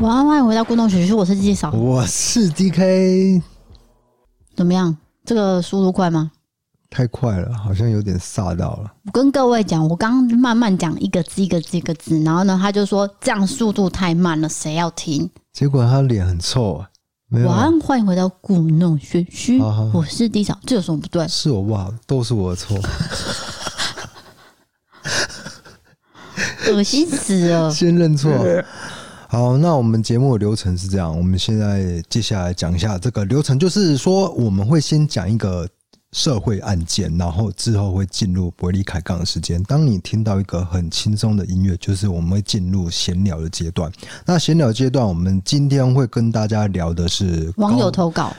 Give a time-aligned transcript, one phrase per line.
[0.00, 3.42] 晚安，欢迎回到故弄玄虚，我是季少，我是 DK。
[4.54, 4.96] 怎么样？
[5.24, 6.30] 这个速度快吗？
[6.88, 8.92] 太快了，好像有点煞到了。
[9.06, 15.28] 我跟各位讲，我刚慢慢讲一个字一个字一个字，然后呢，他就说这样速度太慢了，谁要听？
[15.52, 16.88] 结果他脸很臭啊！
[17.32, 21.26] 晚安，欢迎回到故弄玄虚，好好好，我是 D 嫂，这有什么不对？
[21.26, 22.78] 是我不好，都是我的错。
[26.70, 27.68] 恶心死了！
[27.70, 28.30] 先认错。
[29.30, 35.68] 好，那我们节目的流程是这样，我们现在接下来讲一下这个流程，就是说我们会先讲一个
[36.12, 39.62] 社会案件，然后之后会进入伯利凯杠的时间。
[39.64, 43.92] 当你听到一个很轻松的音乐，就是我们会进入闲聊的阶段。
[44.24, 48.34] 那闲聊阶段，我们今天会跟大家聊的是网友投稿，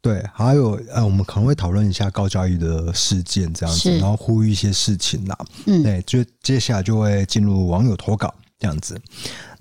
[0.00, 5.38] 对，还有呃，我们可能会讨论一下高嘉瑜的事件这样子，然后呼吁一些事情啦。
[5.66, 9.00] 嗯，对，就接下来就会进入网友投稿这样子。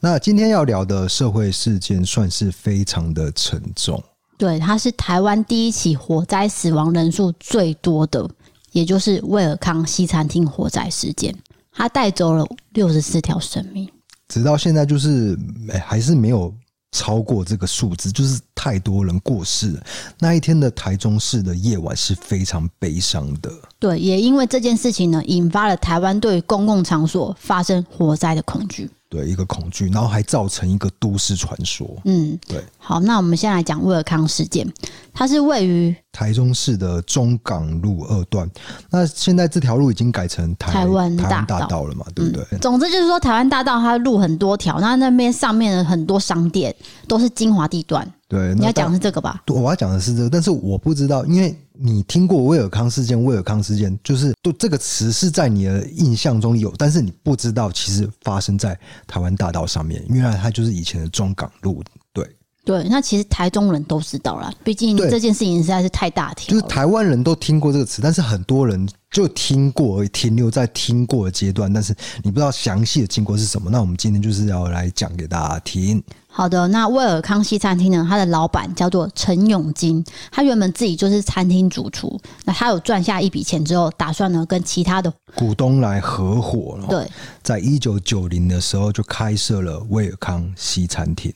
[0.04, 4.04] 那今天要聊的社会事件算是非常的沉重。
[4.36, 8.28] 对，它是台湾第一起火灾死亡人数最多的，
[8.72, 11.36] 也就是威尔康西餐厅火灾事件，
[11.72, 13.88] 它带走了六十四条生命，
[14.28, 15.38] 直到现在就是
[15.86, 16.52] 还是没有
[16.92, 19.84] 超过这个数字，就是太多人过世了。
[20.18, 23.52] 那一天的台中市的夜晚是非常悲伤的。
[23.78, 28.90] 对，也因为这件事情呢，引发了台湾对公共场所发生火灾的恐惧。
[29.12, 31.86] 对，一个恐惧，然后还造成一个都市传说。
[32.06, 32.64] 嗯，对。
[32.78, 34.66] 好，那我们先来讲威尔康事件，
[35.14, 38.50] 它是位于台中市的中港路二段。
[38.90, 42.06] 那现在这条路已经改成台台湾大道，了嘛？
[42.16, 42.42] 对不对？
[42.52, 46.74] 嗯，总之就是说，台湾大道它路很多条，那那边上面的很多商店
[47.06, 48.10] 都是精华地段。
[48.32, 49.44] 对，你要讲的是这个吧？
[49.48, 51.54] 我要讲的是这个，但是我不知道，因为。
[51.84, 53.24] 你听过威尔康事件？
[53.24, 61.84] 威尔康事件就是都这个词是在你的印象中有，但是你不知道其实发生在台湾大道上面，原来它就是以前的中港路。
[62.14, 62.30] 对
[62.64, 66.54] 对，那其实台中人都知道啦，毕竟这件事情实在是太大条。
[66.54, 73.72] 就是台湾人都听过这个词，但是很多人就听过而已，停留在听过的阶段，但是你不知道详细的经过是什么。
[73.72, 76.04] 那我们今天就是要来讲给大家听。
[76.34, 78.08] 好的，那威尔康西餐厅呢？
[78.10, 82.18] 他的老板叫做陈永金，他原本自己就是餐厅主厨。
[82.46, 86.88] 那他有赚下一笔钱之后，打算呢跟其他的股东来合伙了。
[86.88, 87.12] 对，
[87.44, 91.34] 在一九九零的时候就开设了威尔康西餐厅。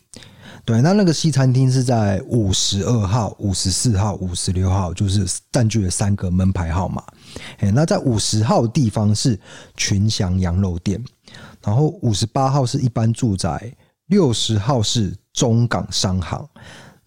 [0.64, 7.04] 对，那那个西餐厅是在五十二号、五十四号、五十六号，就是占据了三个门牌号码。
[7.60, 9.38] 哎，那在五十号地方是
[9.76, 11.04] 群祥羊肉店，
[11.62, 13.76] 然后五十八号是一般住宅。
[14.08, 16.48] 六十号是中港商行，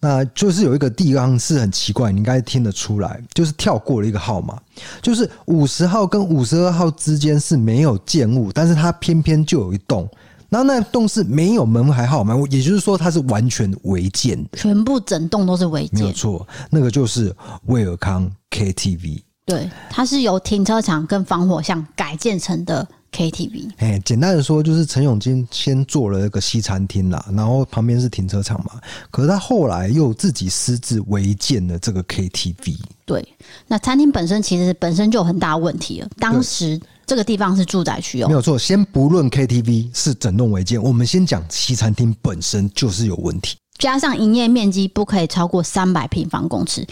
[0.01, 4.59] 那就是有一个地方是很奇怪，你应该听得出来，就是跳过了一个号码，
[5.01, 10.09] 就是五十号跟五十二号之间是没有建物，但是它偏偏就有一栋，
[10.49, 17.35] 然后那栋是没有门牌号码，也就是说它是完全违建的，全部整栋都是违建，没有错，那个就是
[17.65, 22.87] 威尔康 KTV，对，它是由停车场跟防火巷改建成的。
[23.11, 28.79] KTV，哎，简单的说就是陈永金先做了一个西餐厅啦，然后旁边是停车场嘛，
[29.11, 32.77] 可是他后来又自己私自违建了这个 KTV。
[33.05, 33.27] 对，
[33.67, 36.09] 那餐厅本身其实本身就有很大问题了。
[36.19, 38.57] 当时这个地方是住宅区哦，没有错。
[38.57, 46.85] 先不论 KTV 是整栋违建，我们先讲西餐厅本身就是有问题，加上营业面积不可以超过三百平方公尺，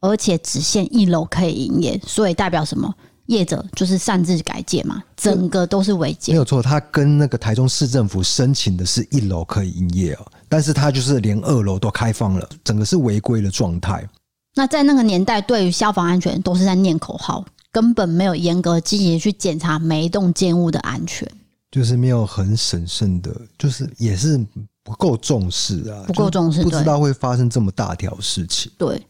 [0.00, 2.94] 而且只限一楼可以营业，所以代表什么？
[3.26, 6.34] 业者就是擅自改建嘛，整个都是违建。
[6.34, 14.06] 没有错，他跟那个台中市政府申请的是一楼可以营业哦，但是他就是连二楼都开放了，整个是违规的状态。
[14.54, 21.28] 那在那个年代，对于消防安全都是在念口号，根本没有严格积极去检查每一栋建物的安全，
[21.70, 24.38] 就是没有很审慎的，就是也是
[24.84, 28.70] 不够重视啊，不够重视，不知道会发生这么大条事情。
[28.78, 29.00] 对。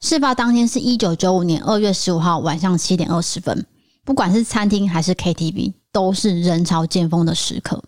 [0.00, 3.66] 事发当天是一九九五年二月十五号晚上七点二十分，
[4.04, 7.82] 不管是餐厅还是 KTV，都是人潮尖峰的时刻。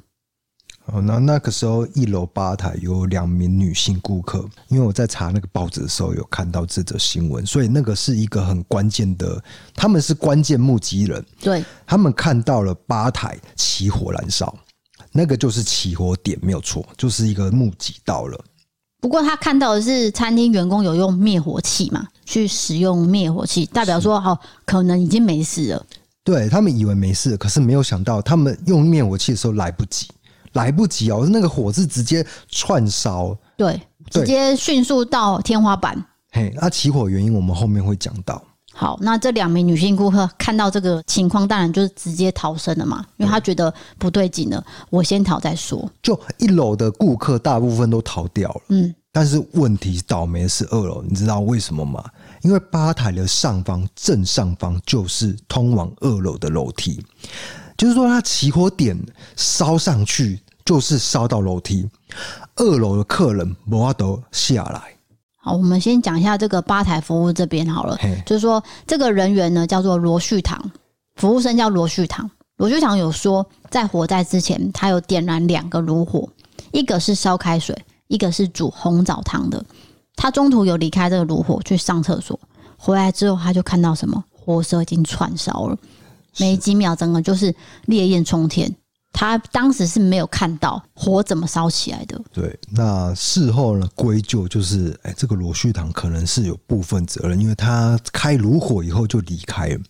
[0.86, 9.40] 哦，那那个时候一楼吧台有两名女性顾客，因为我在查那个报纸的时候有看到这则新闻，所以那个是一个很关键的，
[9.72, 11.24] 他们是关键目击人。
[11.40, 14.52] 对，他们看到了吧台起火燃烧，
[15.12, 18.44] 那个就是起火点，没有错，就是一个目击到了。
[19.00, 25.86] 不过他看到的是餐厅员工有用灭火器嘛，去使用灭火器，代表说哦，可能已经没事了。
[26.22, 30.06] 对，他们以为没事，可是没有想到他们用灭火器的时候来不及，
[30.52, 33.80] 来不及哦，那个火是直接串烧，对，
[34.10, 36.04] 直接迅速到天花板。
[36.32, 38.40] 嘿，那起火原因我们后面会讲到。
[38.80, 45.86] 好，那这两名女性顾客看到这个情况，当然就是直接逃生了嘛，因为她觉得不对劲了，我先逃再说。
[46.02, 52.02] 就一楼的顾客大部分都逃掉了，嗯，但是问题倒霉是二楼，你知道为什么吗？
[52.40, 57.04] 因为吧台的上方正上方就是通往二楼的楼梯，
[57.76, 58.98] 就是说它起火点
[59.36, 61.86] 烧上去就是烧到楼梯，
[62.56, 64.94] 二楼的客人没办法下来。
[65.42, 67.98] 好，我们先讲一下这个吧台服务这边好了。
[68.26, 70.70] 就是说，这个人员呢叫做罗旭堂，
[71.16, 72.30] 服务生叫罗旭堂。
[72.58, 76.28] 罗旭堂有说，在火灾之前，他有点燃两个炉火，
[76.72, 77.74] 一个是烧开水，
[78.08, 79.64] 一个是煮红枣汤的。
[80.14, 82.38] 他中途有离开这个炉火去上厕所，
[82.76, 85.78] 回来之后他就看到什么，火舌已经串烧了，
[86.38, 87.54] 没几秒，整个就是
[87.86, 88.70] 烈焰冲天。
[89.12, 92.20] 他当时是没有看到火怎么烧起来的。
[92.32, 99.80] 对，那事后呢，归咎就是，哎，这个罗旭堂可能是有部分责任，因为他开炉火以后就离开了。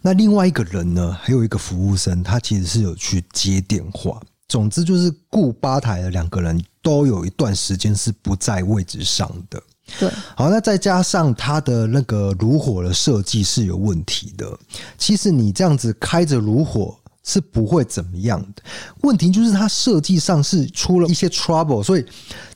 [0.00, 4.20] 那另外一个人呢，还有一个服务生，他其实是有去接电话。
[4.48, 9.62] 总之就是顾吧台的两个人都有一段时间是不在位置上的。
[9.98, 14.58] 对，好，那再加上他的那个炉火的设计是有问题的。
[14.98, 16.96] 其实你这样子开着炉火。
[17.24, 18.62] 是不会怎么样的，
[19.02, 22.04] 问题就是它设计上是出了一些 trouble，所以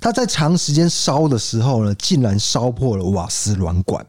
[0.00, 4.04] 它在长时间烧的时候呢，竟然烧破了瓦斯软管。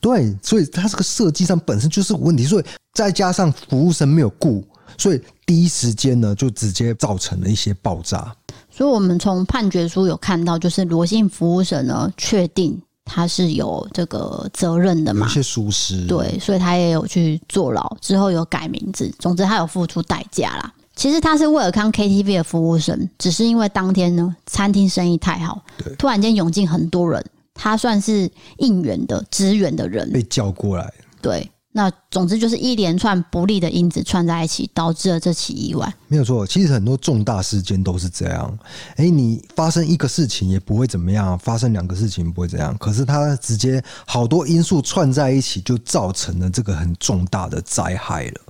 [0.00, 4.64] 对，所以它这个设计上本身就是问题，所以再加上服务生没有顾，
[4.96, 8.34] 所以第一时间呢就直接造成了一些爆炸。
[8.70, 12.80] 所以我们从判决书有看到，就是罗姓服务生呢确定。
[13.14, 15.26] 他是有这个责任的嘛？
[15.26, 19.14] 有些疏失，对，所以他也有去坐牢，之后有改名字。
[19.18, 20.72] 总之，他有付出代价啦。
[20.96, 27.22] 其实他是威尔康 KTV 的服务生，只是因为当天呢，餐厅生意太好，对，突然间涌进很多人，
[27.52, 31.51] 他算是应援的、支援的人，被叫过来，对。
[31.74, 35.90] 那总之就是一连串不利的因子串在一起，导致了这起意外。
[36.06, 38.58] 没有错，其实很多重大事件都是这样。
[38.96, 48.40] 哎，你发生一个事情也不会怎么样，发生两个事情不会怎样，可是它直接好多因素串在一起，就造成了这个很重大的灾害了。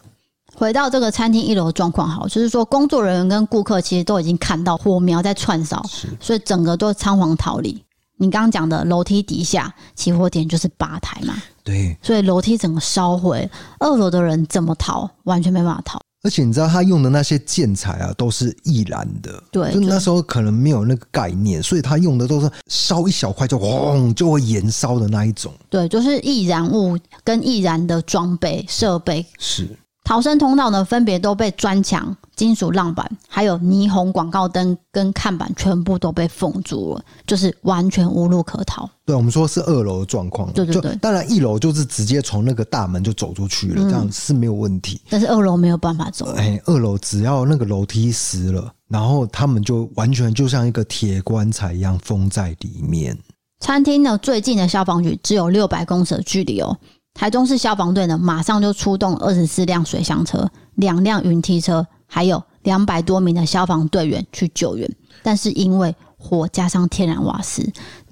[0.55, 5.81] 回到这个餐厅一楼的状况，好，就是说工作人员跟顾客其实都已经看到火苗在串烧，
[6.21, 7.83] 所以整个都仓皇逃离。
[8.19, 11.35] 你刚刚讲的楼梯底下起火点就是吧台嘛？
[11.65, 13.49] 对，所以楼梯整个烧毁，
[13.79, 15.09] 二楼的人怎么逃？
[15.25, 16.01] 完全没办法逃。
[16.25, 19.43] 而且你知道他用的那些建材啊，都是易燃的。
[19.51, 25.53] 对，就那时候可能没有那个概念，所以他用的都是烧一小块就轰就会延烧的那一种。
[25.69, 29.69] 对，就是易燃物跟易燃的装备设备是。
[30.05, 38.89] 逃生通道呢，分别都被砖墙、金属浪板，还有霓虹广告灯跟看板全部都被封住了，就是完全无路可逃。
[39.05, 40.53] 对，我们说是二楼的状况。
[40.53, 45.01] 对对对，当然一楼就是直接从那个大门就走出去了，嗯、这样是没有问题。
[45.09, 46.33] 但是二楼没有办法走。
[46.33, 53.17] 哎，二楼只要那个楼梯湿了，然后他们就完全就像一个铁棺材一样封在里面。
[53.61, 56.77] 餐厅呢，最近的消防局只有六百公尺的距离哦。
[57.15, 64.91] 台中市消防队呢，马上就出动二十四辆水箱车、两辆云梯车，还有两百多名的消防队员去救援。
[65.23, 67.63] 但是因为火加上天然瓦斯，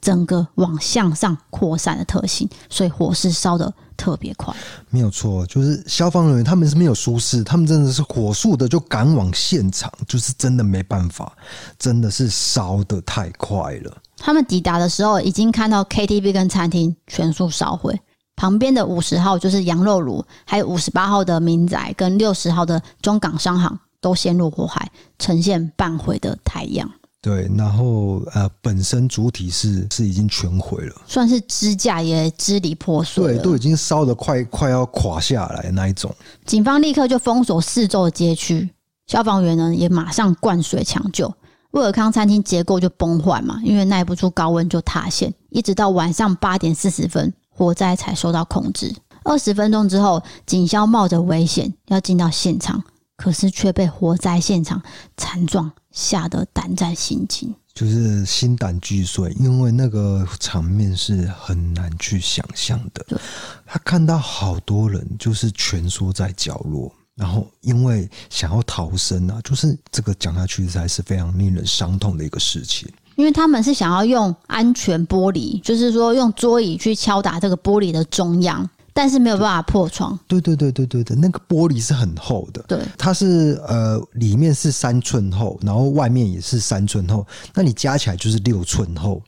[0.01, 4.55] 整个往向上扩散的特性，所以火势烧的特别快。
[4.91, 11.33] 没有错，就是消防人员他们是没有舒适，他们真的是火速的就赶往现场，就是真的没办法，
[11.79, 13.97] 真的是烧的太快了。
[14.17, 17.99] 他们抵达的时候，已经看到 KTV 跟餐厅全数烧毁。
[18.41, 26.91] 旁边的五十号就是羊肉炉，还有五十八号的民宅跟六十号的中港商行都陷入火海，呈现半毁的态样。
[27.21, 36.11] 对，然后呃，本身主体是是已经全毁了，算是支架也支离破碎，对，都已经烧得快快要垮下来那一种。
[36.47, 38.71] 警方立刻就封锁四周的街区，
[39.07, 41.31] 消防员呢也马上灌水抢救。
[41.73, 47.35] 威尔康餐厅结构就崩坏嘛，因为耐不住高温就塌陷，一直到晚上八点四十分。
[47.61, 48.91] 火灾才受到控制。
[49.23, 52.83] 二十分钟之后，警消冒着危险要进到现场，
[53.19, 54.83] 可是却被火灾现场
[55.19, 59.31] 惨状吓得胆战心惊，就是心胆俱碎。
[59.39, 63.21] 因为那个场面是很难去想象的。
[63.67, 72.91] 他看到好多人就是蜷缩在角落，然后因为想要逃生啊，就是这个讲下去才是非常令人伤痛的一个事情。
[73.21, 80.19] 因为他们是想要用安全玻璃，就是说用桌椅去敲打这个玻璃的中央，但是没有办法破窗。
[80.27, 89.21] 对对对对对对，那个玻璃是很厚的，对，它是呃里面是三寸厚，然后外面也是三寸厚，那你加起来就是六寸厚。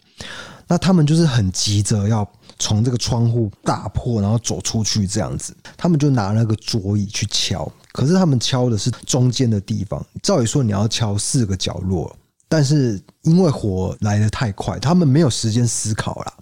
[0.67, 2.27] 那他们就是很急着要
[2.59, 5.55] 从这个窗户打破，然后走出去这样子。
[5.77, 10.03] 他们就拿那个桌椅去敲，可是他们敲的是中间的地方。
[10.23, 12.11] 照理说你要敲四个角落，
[12.53, 16.35] 但是因为火来得太快，他们没有时间思考了，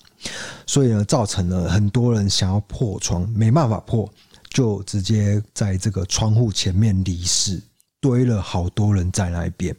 [0.67, 4.11] 所以呢，造成了很多人想要破窗没办法破，
[4.49, 7.63] 就直接在这个窗户前面离世。
[8.03, 9.77] 堆了好多人在那边，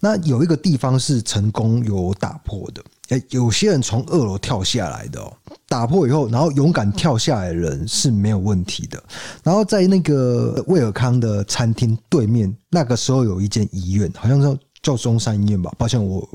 [0.00, 5.32] 那有一个地方是成功有打破的，诶，有些人从二楼跳下来的哦，
[5.68, 9.00] 打破以后，然后勇敢跳下来的人是没有问题的。
[9.44, 16.26] 然后在那个威尔康的餐厅对面，那个时候有一间医院，好像说叫中山医院吧，抱歉，我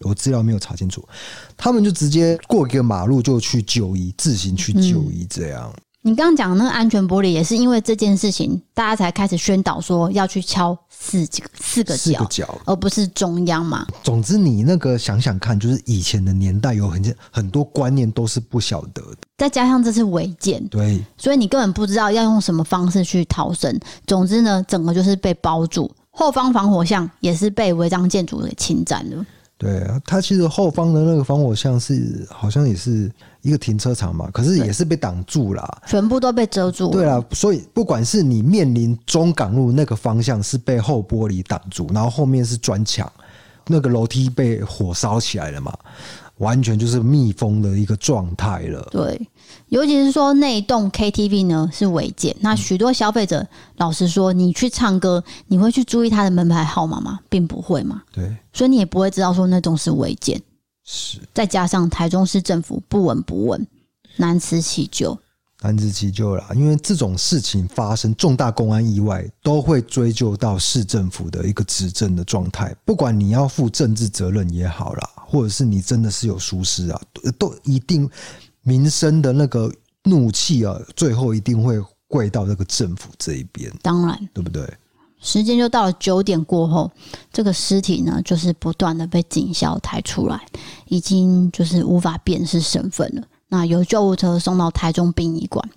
[0.00, 1.06] 我资料没有查清楚，
[1.56, 5.70] 他们就直接过一个马路就去就医，自行去就医这样。
[5.74, 13.84] 嗯你刚刚讲的那个安全玻璃，也是因为这件事情，大家才开始宣导说要去敲四几个四个角，四个角，而不是中央嘛。
[14.04, 23.78] 总之，你那个想想看，就是以前的年代有很很多观念都是不晓得的，再加上这是违建，对，所以你根本不知道要用什么方式去逃生。
[24.06, 29.24] 总之呢，整个就是被包住，后方防火巷也是被违章建筑给侵占了。
[29.56, 33.08] 对啊，它其实后方的那个防火巷是好像也是
[33.42, 36.90] 一个停车场嘛，可是也是被挡住了，全部都被遮住。
[36.90, 43.08] 对啊，所以不管是你面临中港路那个方向是被后玻璃挡住，然后后面是砖墙，
[43.68, 45.72] 那个楼梯被火烧起来了嘛。
[46.38, 48.86] 完全就是密封的一个状态了。
[48.90, 49.28] 对，
[49.68, 57.20] 尤其是说那一栋 KTV 呢是违建，那许多消费者，老实说，你去唱歌，你会去注意他的门牌号码吗？
[57.28, 58.02] 并不会嘛。
[58.12, 60.40] 对，所以你也不会知道说那栋是违建。
[60.84, 63.66] 是，再加上台中市政府不闻不问，
[64.16, 65.18] 难辞其咎。
[65.60, 72.72] 难辞其咎啦，因为这种事情发生，重大公安意外都会追究到市政府的一个执政的状态。
[72.84, 76.98] 不管你要负政治责任也好啦，或者是你真的是有疏失啊，
[77.38, 78.08] 都一定
[78.62, 79.70] 民生的那个
[80.04, 83.70] 怒气啊，最后一定会跪到那个政府这一边。
[83.82, 84.66] 当然，对不对？
[85.20, 86.90] 时间就到了九点过后，
[87.30, 90.40] 这个尸体呢，就是不断的被警校抬出来，
[90.86, 93.22] 已经就是无法辨识身份了。
[93.48, 95.68] 那由救护车送到台中殡仪馆，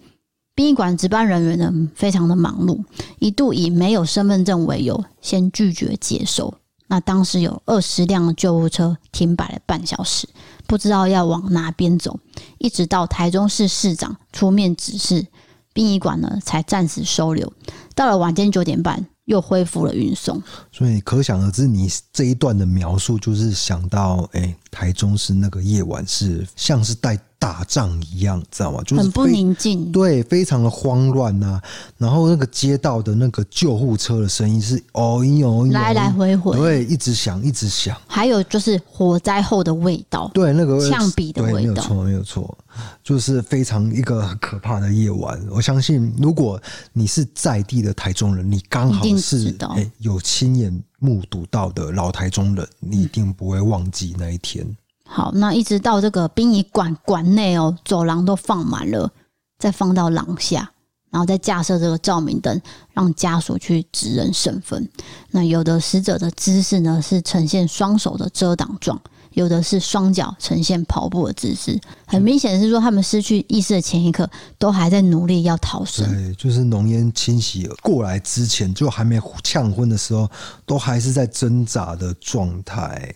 [0.55, 2.81] 殡仪馆值班人员呢，非常的忙碌，
[3.20, 6.53] 一度以没有身份证为由，先拒绝接收。
[6.91, 10.27] 那当时有二十辆救护车停摆了半小时，
[10.67, 12.19] 不知道要往哪边走，
[12.57, 15.25] 一直到台中市市长出面指示，
[15.71, 17.53] 殡仪馆呢才暂时收留。
[17.95, 20.43] 到了晚间九点半，又恢复了运送。
[20.69, 27.20] 所以可想而知，你这一段的描述就是想到，哎、台中市那个夜晚是像是带。
[27.42, 28.84] 打仗一样，知道吗？
[28.86, 31.63] 就是很不宁静，对，非常的慌乱呐、啊。
[31.98, 38.00] 然后那个街道的那个救护车的声音是哦嘤哦嘤，来来回回，对，一直响，一直响。
[38.06, 42.58] 还有就是火灾后的味道，对，那个呛鼻的味道，没有错，没有错，
[43.04, 45.44] 就是非常一个可怕的夜晚。
[45.50, 46.62] 我相信，如果
[46.94, 50.72] 你是在地的台中人，你刚好是哎有亲眼
[51.03, 54.77] 目睹到的老台中人，你一定不会忘记那一天。
[55.03, 59.12] 好，那一直到这个殡仪馆馆内哦，走廊都放满了，
[59.58, 60.72] 再放到廊下，
[61.10, 62.62] 然后再架设这个照明灯，
[62.93, 64.88] 让家属去指认身份。
[65.31, 69.01] 那有的死者的姿势呢，是呈现双手的遮挡状，
[69.33, 71.79] 有的是双脚呈现跑步的姿势。
[72.05, 76.05] 很明显是说，他们失去意识的前一刻，都还在努力要逃生。
[76.11, 80.29] 对，就是浓烟侵袭过来之前，就还没呛昏的时候，
[80.65, 83.13] 都还是在挣扎的状态。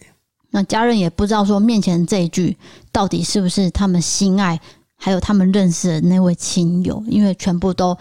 [0.52, 2.58] 那家人也不知道说面前这一句
[2.90, 4.58] 到底是不是他们心爱，
[4.96, 7.98] 还有他们认识的那位亲友，因为全部都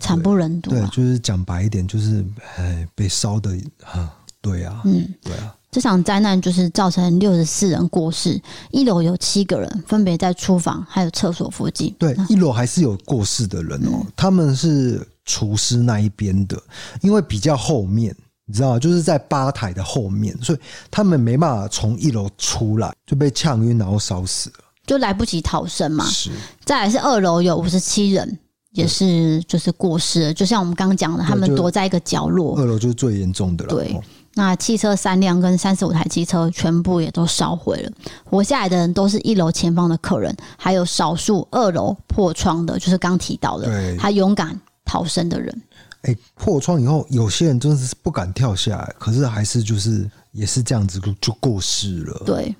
[0.00, 0.70] 惨不忍睹。
[0.70, 2.24] 对，就是讲白一点，就是
[2.56, 3.50] 哎，被烧的
[3.84, 5.54] 啊，对啊，嗯，对啊。
[5.72, 11.92] 这场灾难就是造成六十四人过世，一楼有七个人，分别在厨房还有厕所附近。
[11.98, 16.56] 对，一楼还是有过世的人哦，他们是厨师那一边的，
[17.00, 18.14] 因为比较后面。
[18.44, 20.58] 你知道，就是在吧台的后面，所以
[20.90, 26.04] 他们没办法从一楼出来，就被呛晕，然后烧死了，就来不及逃生嘛。
[26.04, 26.30] 是，
[26.64, 28.38] 再来是二楼有五十七人，
[28.72, 32.58] 也是就是过世了，就像我们刚刚讲的，他们躲在一个角落。
[32.58, 33.70] 二楼就是最严重的了。
[33.70, 33.98] 对，
[34.34, 37.90] 那汽车三辆跟三十五台机车全部也都烧毁了，
[38.24, 45.62] 活下来的人都是一楼前方的客人，还有少数二楼破窗的，就是刚提到的，对，他勇敢逃生的人。
[46.02, 52.22] 哎，破窗以后，有些人真的是不敢跳下来，可是还是就是也是这样子就就过世了。
[52.26, 52.52] 对，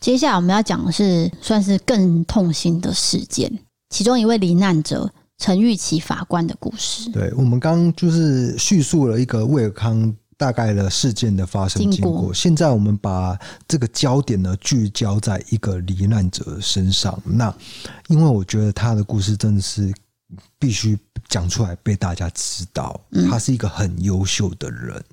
[0.00, 3.52] 接下来我们要讲的是算是更痛心的事件，
[3.90, 7.08] 其中一位罹难者陈玉琪法官的故事。
[7.12, 12.32] 对，我们刚刚就是叙述了一个卫尔康大概的事件的发生经过。
[12.32, 17.20] 现在我们把这个焦点呢聚焦在一个罹难者身上。
[17.24, 17.54] 那
[18.06, 19.92] 因为我觉得他的故事真的是
[20.58, 20.96] 必须
[21.28, 25.04] 讲出来被大家知道，他是一个很优秀的人。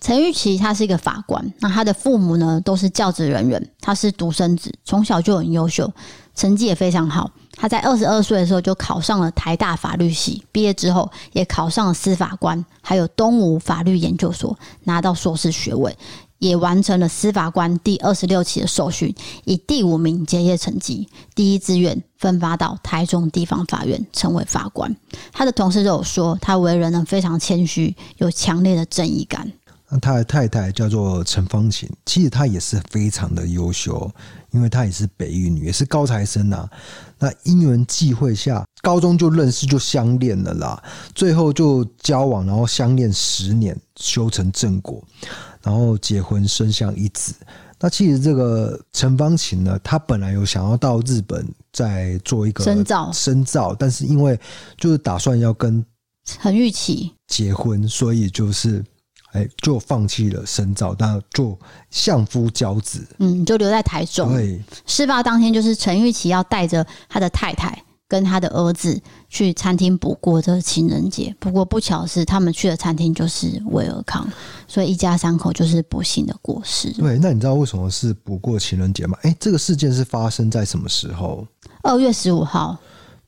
[0.00, 5.92] 陈玉琪他是一个法官，那他的父母呢都是教职人员，他是独生子，从小就很优秀，
[6.36, 7.32] 成绩也非常好。
[7.60, 15.98] 他在二十二岁的时候就考上了台大法律系，毕业之后也考上了司法官，还有东吴法律研究所拿到硕士学位，
[16.38, 19.12] 也完成了司法官第二十六期的受训，
[19.44, 24.94] 以第五名结业成绩，第一志愿分发到台中地方法院成为法官。
[25.32, 29.52] 他的同事都有说，他为人呢非常谦虚，有强烈的正义感。
[29.90, 34.10] 那他的太太叫做陈芳琴，其实她也是非常的优秀，
[34.50, 36.68] 因为她也是北一女，也是高材生啊。
[37.18, 40.82] 那因缘际会下，高中就认识就相恋了啦，
[41.14, 45.02] 最后就交往，然后相恋十年，修成正果，
[45.62, 47.34] 然后结婚生下一子。
[47.80, 54.38] 那其实这个陈芳琴呢，她本来有想要到日本再做一个深造，深造，但是因为
[54.76, 55.84] 就是打算要跟
[56.24, 58.84] 陈玉琪结婚，所以就是。
[59.32, 61.58] 哎，就放弃了深造，但做
[61.90, 64.32] 相夫教子，嗯，就留在台中。
[64.32, 71.36] 对，事发当天就是陈玉琪要带着他的太太跟他的儿子去餐厅补过这个情人节。
[71.38, 74.26] 不过不巧是，他们去的餐厅就是威尔康，
[74.66, 76.90] 所以一家三口就是不幸的过世。
[76.92, 79.18] 对，那你知道为什么是补过情人节吗？
[79.22, 81.46] 哎，这个事件是发生在什么时候？
[81.82, 82.76] 二月十五号。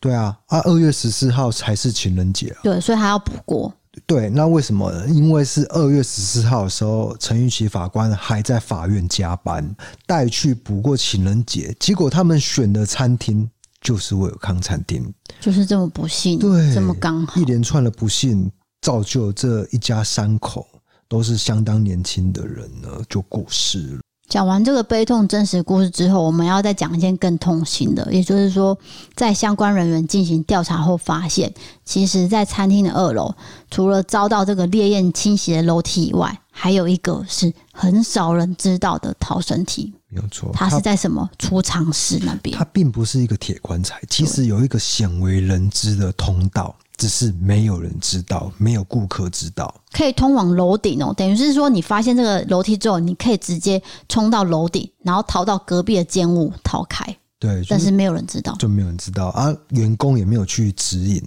[0.01, 2.61] 对啊，啊，二月十四号才是情人节啊。
[2.63, 3.71] 对，所以他要补过。
[4.07, 5.09] 对，那为什么呢？
[5.09, 9.75] 因为是二月十四号的时候，陈玉琪法官还在法院加班，
[10.07, 11.75] 带去补过情人节。
[11.81, 13.49] 结果他们选的餐厅
[13.81, 20.67] 就是威尔康餐厅，就是这么不幸，对，这么刚好，一连串的不幸造就这一家三口
[21.09, 24.01] 都是相当年轻的人呢，就过世了。
[24.31, 28.79] 讲完这个悲痛真实故事之后，我们要再讲一件更痛心的，也就是说，
[29.17, 31.53] 在相关人员进行调查后发现，
[31.85, 33.35] 其实，在餐厅的二楼，
[33.73, 39.93] 除了遭到这个烈焰侵袭的楼梯以外，还有一个是很少人知道的逃生梯。
[40.09, 42.57] 没有错，它是在什么储藏室那边？
[42.57, 46.73] 它并不是一个铁棺材，其实有一个鲜为人知的通道。
[47.01, 51.15] 只是没有人知道，没有顾客知道，可以通往楼顶哦。
[51.17, 57.03] 等于是说，你发现这个楼梯之后，你可以直接冲到楼顶，然后逃到隔壁的间屋逃开。
[57.39, 59.51] 对，就是、但是没有人知道，就没有人知道啊。
[59.71, 61.27] 员工也没有去指引，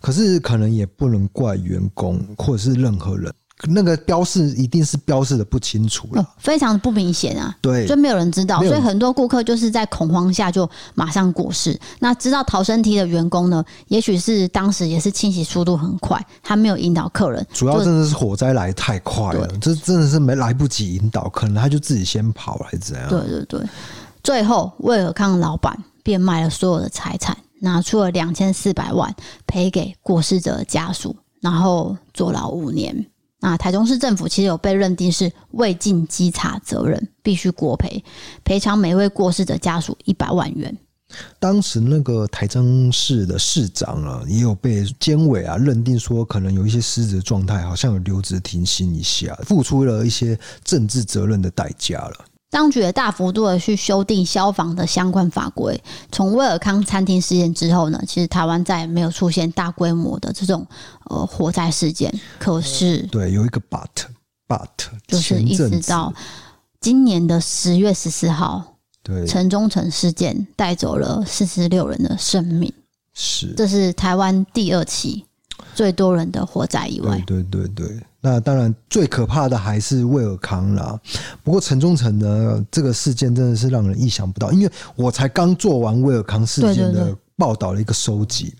[0.00, 3.30] 可是可能也不能怪员工或者是任何人。
[3.68, 7.54] 那个标示一定是标示的不清楚了，非常的不明显啊。
[7.60, 11.78] 对，就没有人知道，所以很多顾客就是在恐慌下就马上过世。
[11.98, 17.46] 那知道逃生梯的员工呢，也许是当时也是清洗速度很快，他没有引导客人。
[17.52, 23.08] 主要真的是火灾来太快了，这真的是没来不及引导，可能他就自己先跑了还是怎样？
[23.08, 23.60] 对对对，
[24.22, 29.14] 最后威尔康老板变卖了所有的财产，拿出了两千四百万
[29.46, 33.06] 赔给过世者的家属，然后坐牢五年。
[33.40, 38.04] 那台中市政府其实有被认定是未尽稽查责任，必须国赔，
[38.44, 40.76] 赔偿每位过世者家属一百万元。
[41.40, 52.24] 当时那个台中市的市长啊，也有被监委啊认定说，可能有一些失职状态，好像有留职停薪一下，付出了一些政治责任的代价了。
[52.50, 55.80] 当局也大幅度的去修订消防的相关法规。
[56.10, 60.66] 从威尔康餐厅事件之后呢，其实台湾再也没有出现大规模的这种
[61.04, 62.12] 呃火灾事件。
[62.40, 63.86] 可是，对，有一个 but
[64.48, 64.68] but，
[65.06, 66.12] 就是一直到
[66.80, 72.72] 今年的十月十四号，对，城中城事件带走了四十六人的生命，
[73.14, 75.24] 是，这是台湾第二起
[75.74, 77.22] 最多人的火灾以外。
[77.26, 78.00] 对对对对。
[78.22, 81.00] 那当然，最可怕的还是威尔康啦。
[81.42, 88.54] 不过城中城呢，这个事件真的是让人意想不到，因为我才刚做完威尔康事件的报道的一个收集，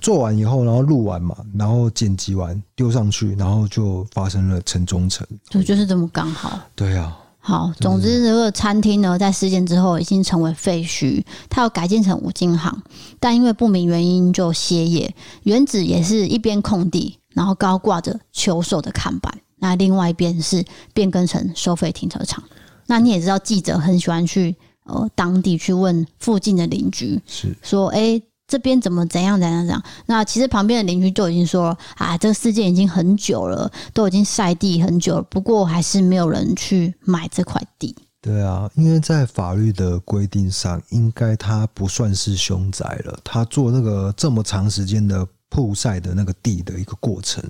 [0.00, 6.60] 做完以后，然后录完嘛，然后剪辑完丢上去，然后就发生了城中城，对，就是这么刚好。
[6.74, 7.16] 对啊。
[7.40, 12.82] 好，总之这个餐厅呢，在事件之后已经成为废墟，它要改建成五金行，
[13.18, 17.16] 但因为不明原因就歇业，原址也是一边空地。
[17.32, 22.42] 然后高挂着求售的看板，那另外一边是变更成收费停车场。
[22.86, 29.82] 那你也知道，记者很喜欢去呃当地去问附近的邻居，是说哎这边怎么怎样怎样怎样。
[30.06, 37.96] 那其实旁边的邻居就已经说啊，这个事件已经很久了，都已经晒地很久了，不过还是没有人去买这块地。
[38.20, 43.18] 对啊，因为在法律的规定上，应该他不算是凶宅了。
[43.22, 45.26] 他做那个这么长时间的。
[45.52, 47.42] 曝晒的那个地的一个过程，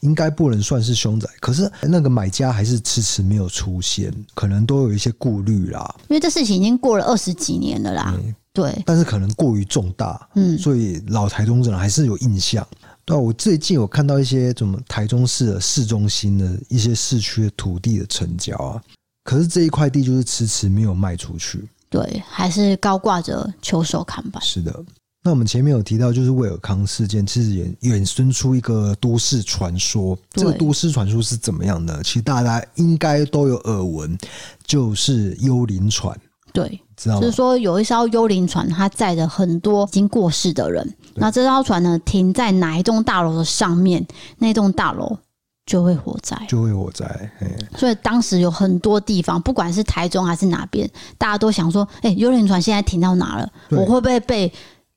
[0.00, 1.28] 应该不能算是凶宅。
[1.40, 5.94] 可是那个买家还是迟迟没有出现，可能都有一些顾虑啦。
[6.08, 8.14] 因为这事情已经过了二十几年了啦，
[8.54, 8.82] 对。
[8.86, 12.66] 但是可能过于重大，嗯，所以老台中人还是有印象。
[13.04, 18.82] 对、啊，我最近有看到一些什么台中市的市中心的一些市区的土地的成交啊，
[19.24, 21.68] 可是这一块地就是迟迟没有卖出去。
[21.90, 24.42] 对，还是高挂着求售看板。
[24.42, 24.82] 是的。
[25.26, 30.14] 那我们前面有提到，就是威尔康事件，其实也衍生出一个都市传说。
[30.32, 32.02] 这个都市传说是怎么样的？
[32.02, 34.18] 其实大家应该都有耳闻，
[34.66, 36.14] 就是幽灵船。
[36.52, 37.20] 对，知道？
[37.20, 40.94] 就是说有一艘幽灵船，它载着很多已经过世的人。
[41.14, 44.06] 那这艘船呢，停在哪一栋大楼的上面，
[44.38, 45.18] 那栋大楼
[45.66, 47.30] 就会火灾，就会火灾。
[47.76, 53.48] 所以当时有很多地方，不管是台中还是哪边，大家都想说：哎，幽灵船现在停到哪了？
[53.70, 54.52] 我会不会被？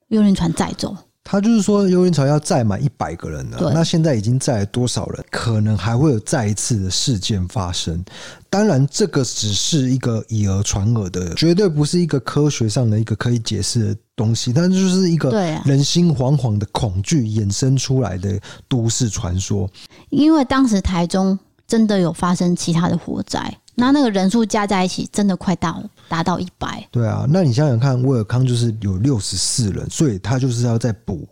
[0.10, 0.96] 幽灵船载走，
[1.30, 3.74] 他就是说幽灵船要载满一百个人了。
[3.74, 5.26] 那现在已经载了多少人？
[5.30, 8.02] 可能还会有再一次的事件发生。
[8.50, 14.54] 当然，这个只是一个以讹传讹的，绝对不是一个科学上的一个可以解释的东西。
[14.54, 15.30] 但就是一个
[15.66, 19.70] 人心惶惶的恐惧衍生出来的都市传说。
[20.10, 21.38] 因为当时台中
[21.68, 23.54] 真的有发生其他的火灾。
[23.80, 26.84] 那那个人数加在一起，真的快到达到一百。
[26.90, 31.28] 对啊，那你想想看，威尔康就是有六十四人，所以他就是要再补，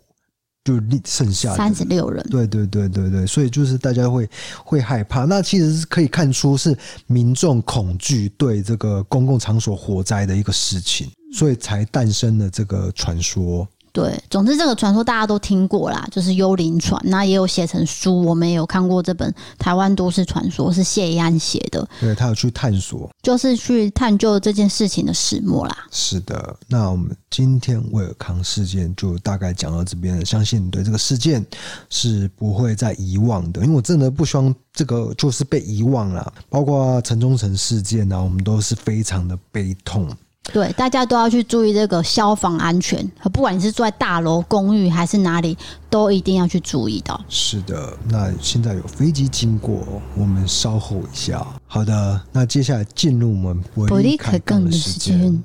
[0.63, 2.23] 就剩下三十六人。
[2.29, 4.29] 对对对对对，所以就是大家会
[4.63, 5.25] 会害怕。
[5.25, 6.77] 那其实是可以看出是
[7.07, 13.67] 民众恐惧对这个公共场所火灾的一个事情，所以才诞生了这个传说。
[13.95, 21.87] 对，总之这个传说大家都听过啦，就是幽灵船，那也有写成书，我们也有看过这本《台湾都市传说》，是谢宜安写的。
[22.01, 25.77] 对，他有去探索，就是去探究这件事情的始末啦。
[25.91, 31.45] 是的，那我们今天威尔康事件就大概讲到这边了，相信你对这个事件
[31.89, 36.33] 是不会再遗忘的，因为我真的不希望这个就是被遗忘了。
[36.49, 40.09] 包括城中城事件呢，我们都是非常的悲痛。
[40.53, 45.57] 对，大家都要去注意这个消防安全，不管你是住在大楼、公寓还是哪里，
[45.89, 47.19] 都一定要去注意到。
[47.27, 51.45] 是的，那现在有飞机经过，我们稍后一下。
[51.67, 55.43] 好的，那接下来进入我们伯利凯更的时间。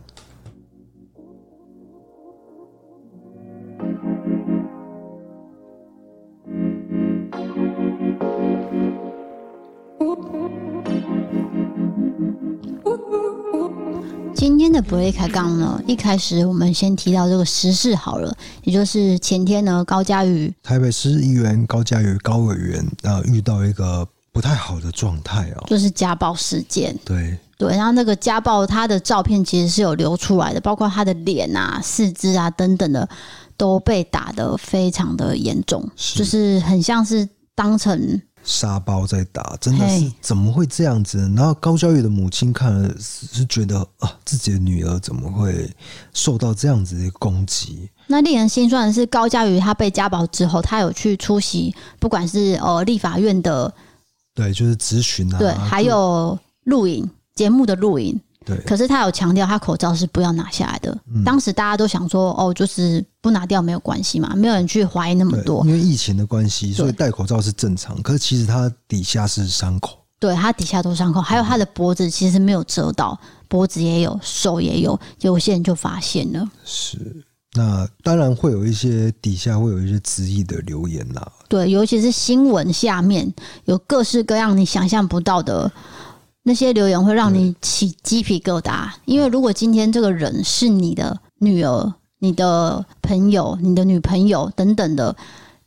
[14.70, 26.96] 天的伯利开杠呢，一开始我们先提到这个时事好了，也就是前天呢，高嘉瑜台北市议员高嘉瑜高委员啊，遇到一个不太好的状态哦，就是家暴事件。
[27.04, 33.08] 对对，然后那个家暴他的照片其实是有流出来的，包括他的脸啊、四肢啊等等的
[33.56, 38.22] 都被打得非常的严重，就是很像是当成。
[38.42, 41.18] 沙包在打，真的是怎么会这样子？
[41.36, 45.70] 然后高嘉瑜的母亲看了是觉得啊，自己的女儿怎么会
[46.12, 47.88] 受到这样子的攻击？
[48.06, 53.72] 那令人心酸的是，高嘉瑜她被家暴之后，她有去出席，不管是呃立法院的，
[54.34, 58.20] 对，就是咨询啊，对，还有录影节目的录影。
[58.44, 60.96] 对，可是他有强调，他口罩是不要拿下来的。
[61.14, 65.62] 嗯、当时大家都想说，哦，就是不拿掉没有关系嘛，没有人去怀疑那么多。
[65.66, 68.00] 因为疫情的关系，所以戴口罩是正常。
[68.00, 76.48] 可是其实他底下是伤口，对他底下都伤口，还有他的脖子其实没有遮到，脖子也有，手也有，有些人就发现了。
[76.64, 77.22] 是，
[77.52, 81.20] 那当然会有一些底下会有一些质疑的留言呐。
[81.46, 83.30] 对，尤其是新闻下面
[83.66, 85.70] 有各式各样你想象不到的。
[86.42, 95.14] 那些留言会让你起鸡皮疙瘩，因为如果今天这个人是你的女儿、你的朋友、你的女朋友等等的，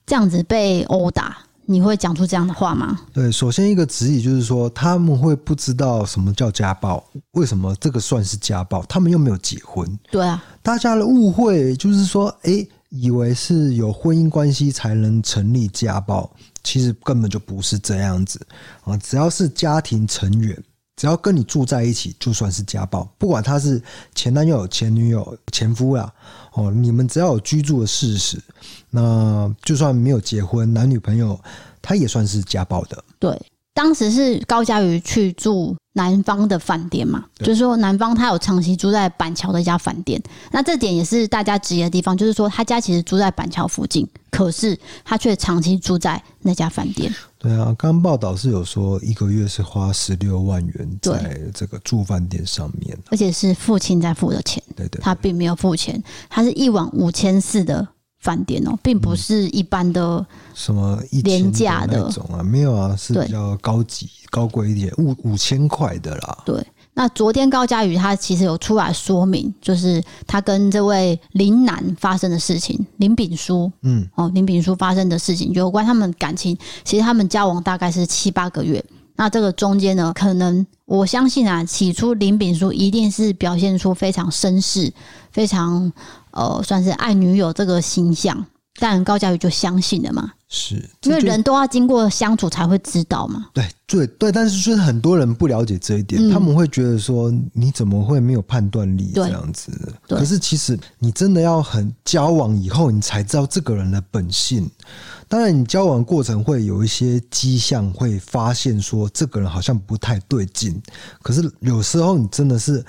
[0.05, 2.99] 这样子被殴打，你会讲出这样的话吗？
[3.13, 8.83] 对，首先一个质疑就是说，他们会不知道什么叫家暴，为什么这个算是家暴？
[8.85, 9.87] 他们又没有结婚。
[10.09, 16.31] 对啊，大家的误会就是说，诶，以为是有婚姻关系才能成立家暴。
[16.63, 18.39] 其实根本就不是这样子
[18.83, 18.95] 啊！
[18.97, 20.57] 只要是家庭成员，
[20.95, 23.03] 只要跟你住在一起，就算是家暴。
[23.17, 23.81] 不管他是
[24.15, 26.11] 前男友、前女友、前夫啦，
[26.53, 28.41] 哦，你们只要有居住的事实，
[28.89, 31.39] 那就算没有结婚，男女朋友，
[31.81, 33.03] 他也算是家暴的。
[33.19, 33.39] 对，
[33.73, 44.07] 当时是高嘉瑜去住南方的饭店嘛，就是说南方他有长期住在板桥的一家饭店，那这点也是大家质疑的地方，就是说他家其实住在板桥附近。
[44.31, 47.13] 可是他却长期住在那家饭店。
[47.37, 54.63] 对啊，刚报道是有说一个月是花十六万元在这个住饭店上面，而且是父亲在付的钱。
[54.75, 57.87] 对对，对，他并没有付钱，他是一晚五千四的
[58.23, 62.01] 饭店哦，并不是一般的什么廉价的。
[62.01, 66.37] 那种啊，没有啊，是比较高级、高贵一点，五五千块的啦。
[66.45, 78.83] 对，那昨天高嘉宇他其实有出来说明，就是他跟这位林楠发生的事情，林炳书，嗯，哦，林炳书发生的事情，有关他们感情，其实他们交往大概是七八个月。
[79.15, 84.93] 那这个中间呢，可能我相信啊，起初林炳书一定是表现出非常绅士、
[85.31, 85.91] 非常
[86.29, 88.45] 呃，算是爱女友这个形象，
[88.79, 90.31] 但高嘉瑜就相信了嘛。
[90.55, 93.47] 是，因为人都要经过相处才会知道嘛。
[93.53, 99.71] 对对对，但是就是很多人不了解这一点，嗯、他们会觉得说，你怎么会没有判断力这样子？
[100.07, 104.69] 可是其实你真的要很交往以后，你才知道这个人的本性。
[105.27, 110.79] 当然，你交往过程会有一些迹象，会发现说这个人好像不太对劲。
[111.23, 112.85] 可是有时候你真的是，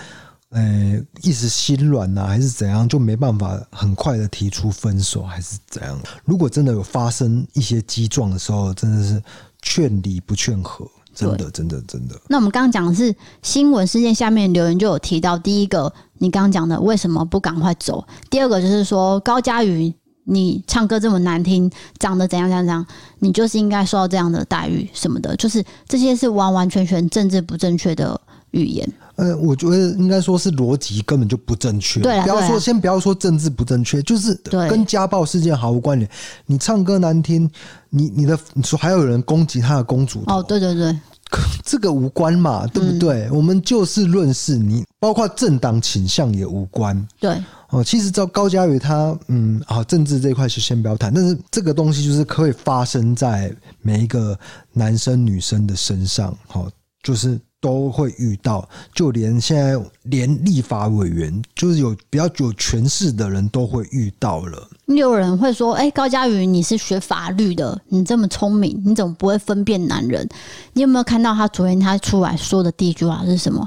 [0.54, 5.98] 呃，一时心软呐，还是怎样，就没办法很快的提出分手，还是怎样。
[6.24, 9.20] 如果真的有发生一些激撞的时候，真的是
[9.62, 12.14] 劝离不劝和，真的，真的，真的。
[12.28, 18.06] 那我们刚刚讲的是新闻事件下面留言就有提到，第一个你刚刚讲的为什么不赶快走？
[18.30, 19.92] 第二个就是说高佳瑜。
[20.26, 22.86] 你唱歌这么难听，长得怎样怎样怎样，
[23.18, 28.18] 你就是应该受到这样的待遇什么的，就是这些是完完全全政治不正确的
[28.52, 28.90] 语言。
[29.16, 32.00] 呃，我觉得应该说是逻辑根本就不正确。
[32.00, 34.34] 对，不要说先不要说政治不正确，就是
[34.68, 36.10] 跟家暴事件毫无关联。
[36.46, 37.48] 你唱歌难听，
[37.90, 40.98] 你你的你说还有人攻击他的公主哦，对对对，
[41.64, 43.26] 这个无关嘛，对不对？
[43.26, 47.06] 嗯、我们就事论事，你包括政党倾向也无关。
[47.20, 47.36] 对。
[47.70, 54.38] 哦，其实照高嘉瑜他，嗯，啊，政治这一块是先不要谈，但是这个东西就是可以发生在每一个
[54.72, 56.64] 男生女生的身上，哈，
[57.02, 64.68] 就是都会遇到，就连现在连立法委员，就是有比较有权势的人都会遇到了。
[64.84, 70.28] 有人会说，哎、高嘉瑜，你是学法律的，你这么聪明，你怎么不会分辨男人？
[70.74, 73.66] 你有没有看到他昨天他出来说的第一句话是什么？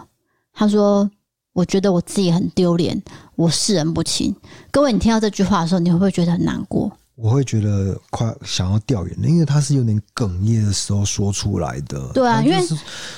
[0.54, 1.10] 他说。
[1.54, 3.02] 我觉得我自己很丢脸，
[3.36, 4.36] 我识人不清。
[4.70, 6.92] 各位，你听到这句话的时候，你会不会觉得很难过？
[7.20, 12.00] 我会觉得快想要掉眼泪，因为他是有点哽咽的时候说出来的。
[12.14, 12.64] 对啊，因为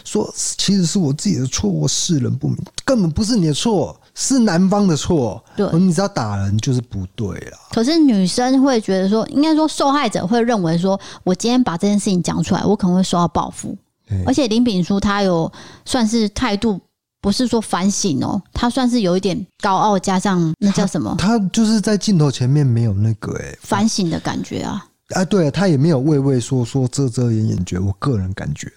[0.05, 5.43] 说其实是我自己的错，我世人不明，根本不是你的错，是男方的错。
[5.57, 7.57] 对，你只要打人就是不对了。
[7.71, 13.77] 可是女生会觉得说，应该说受害者会认为说，我今天把这件事情讲出来，我可能会受到报复。
[14.25, 15.51] 而且林炳书他有
[15.83, 16.79] 算是态度。
[17.21, 21.15] 不是说反省哦，他算是有一点高傲，加上那叫什么？
[21.17, 24.86] 他，他就是在镜头前面没有那个哎反省的感觉啊！
[25.10, 28.71] 啊，对，他也没有畏畏缩缩、遮遮掩掩，觉我个人感觉，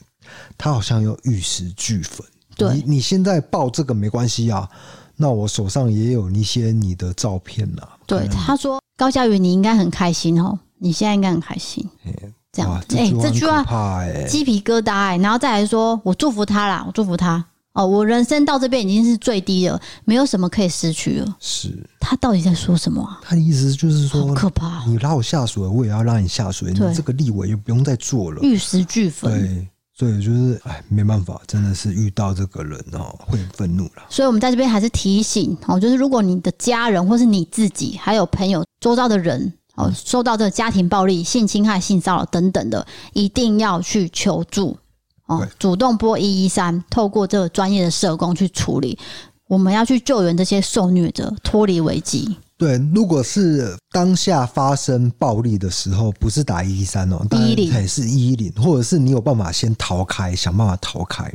[0.59, 2.27] 他好像要玉石俱焚。
[2.57, 4.69] 对，你你现在报这个没关系啊，
[5.17, 7.83] 那我手上也有一些你的照片呐。
[8.07, 11.89] 对，他说高嘉瑜，你应该很开心哦，你现在应该很开心。
[12.53, 17.43] 这样，哎，这句话鸡皮疙瘩哎，然后再来说，我祝福他啦，我祝福他。
[17.75, 21.37] 哦，我人生到这边已经是最低了，没有什么可以失去了。
[21.41, 23.19] 是，他到底在说什么啊？
[23.23, 24.85] 他的意思就是说，好可怕！
[24.87, 26.71] 你拉我下水，我也要拉你下水。
[26.71, 29.31] 你这个立委又不用再做了，玉石俱焚。
[29.31, 34.03] 对，所以就是，哎，没办法，真的是遇到这个人哦，会愤怒了。
[34.11, 44.77] 所以我们在这边还是提醒哦，就是如果你的家人或是你自己，还有朋友周遭的人哦，受到这个家庭暴力、性侵害、性骚扰等等的，一定要去求助。
[45.27, 48.99] 哦，主动拨一一三，透过这个专业的社工去处理。
[49.49, 52.37] 我们要去救援这些受虐者，脱离危机。
[52.57, 61.31] 对，如果是当下发生暴力的时候，不是打一一三哦，一一零是一一零，或者是你有办法先逃开，想办法逃开，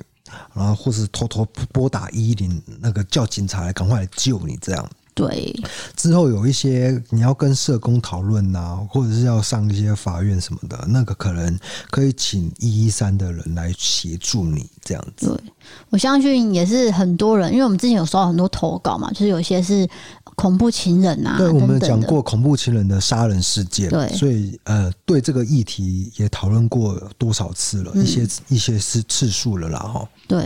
[0.53, 4.89] 然后或是偷偷拨打一一零，那个叫警察来赶快来救你，这样。
[5.17, 5.53] 对，
[5.95, 15.27] 之后有一些你要跟社工讨论呐，或者是要上一些法院什么的，那个可能可以请一一三的人来协助你这样子。
[15.27, 15.51] 对，
[15.89, 19.89] 我相信也是很多人，因为我们之前有收到很多投稿嘛，就是有些是
[20.35, 30.45] 恐怖情人啊，对，我们讲过恐怖情人的杀人事件，对，所以呃，对这个议题也讨论过多少次了，嗯、一些一些是次数了啦，哈，对，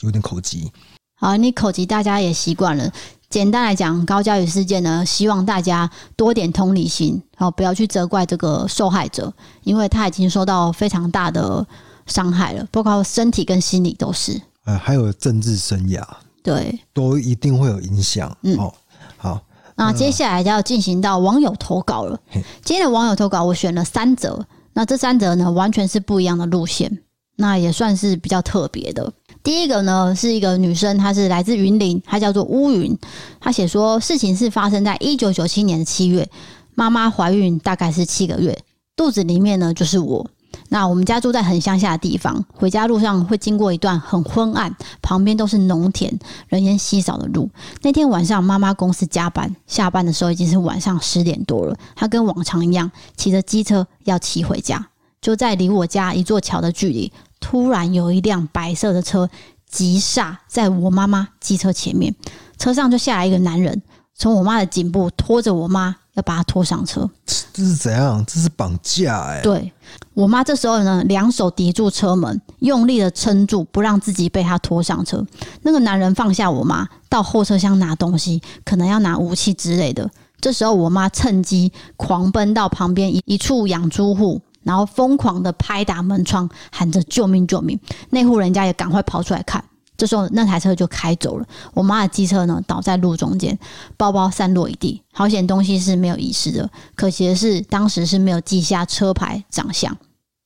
[0.00, 0.72] 有点口急。
[1.18, 2.92] 好，你口急，大家也习惯了。
[3.28, 9.32] 简单来讲，高嘉瑜事件呢，希望大家多点同理心，然后不要去责怪这个受害者，
[9.64, 11.66] 因为他已经受到非常大的
[12.06, 14.40] 伤害了，包括身体跟心理都是。
[14.64, 16.02] 呃，还有政治生涯，
[16.42, 18.34] 对，都一定会有影响。
[18.42, 18.74] 嗯，好，
[19.16, 19.42] 好，
[19.74, 22.18] 那接下来就要进行到网友投稿了。
[22.64, 27.00] 今天的网友投稿，我选了三则，那这三则呢，完全是不一样的路线，
[27.36, 29.12] 那也算是比较特别的。
[29.46, 32.98] 第一个呢，是一个女生，她是来自云林，她叫做乌云。
[33.38, 36.28] 她写说，事情是发生在一九九七年七月，
[36.74, 38.58] 妈妈怀孕大概是七个月，
[38.96, 40.28] 肚子里面呢就是我。
[40.68, 47.48] 那我们家住在很乡下的地方，回家路上会经过一段很昏暗，旁边都是农田、人烟稀少的路。
[47.82, 51.76] 那天晚上，妈妈公司加班，下班的时候已经是晚上十点多了。
[51.94, 54.88] 她跟往常一样，骑着机车要骑回家。
[55.20, 59.28] 就在离我家一座桥的距离，突然有一辆白色的车
[59.70, 62.14] 急刹在我妈妈机车前面，
[62.58, 63.82] 车上就下来一个男人，
[64.14, 65.96] 从我妈的颈部拖着我妈。
[66.16, 67.06] 要把他拖上车，
[67.52, 68.24] 这是怎样？
[68.26, 69.42] 这是绑架哎！
[69.42, 69.70] 对，
[70.14, 75.22] 我妈这时候呢，两手抵住车门，用力的撑住，不让自己被他拖上车。
[75.60, 80.10] 那个男人放下我妈，到后车厢拿东西，可能要拿武器之类的。
[80.40, 87.78] 这时候我妈趁机狂奔到旁边一一处养猪户，然后疯狂的拍打门窗，喊着救命救命！
[88.10, 89.64] 那户人家也赶快跑出来看。
[89.96, 91.46] 这时候，那台车就开走了。
[91.72, 93.56] 我妈的机车呢，倒在路中间，
[93.96, 95.00] 包包散落一地。
[95.12, 96.68] 好险，东西是没有遗失的。
[96.96, 99.96] 可惜的是，当时是没有记下车牌、长相，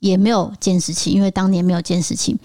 [0.01, 2.37] 也没有监视器，因为当年没有监视器，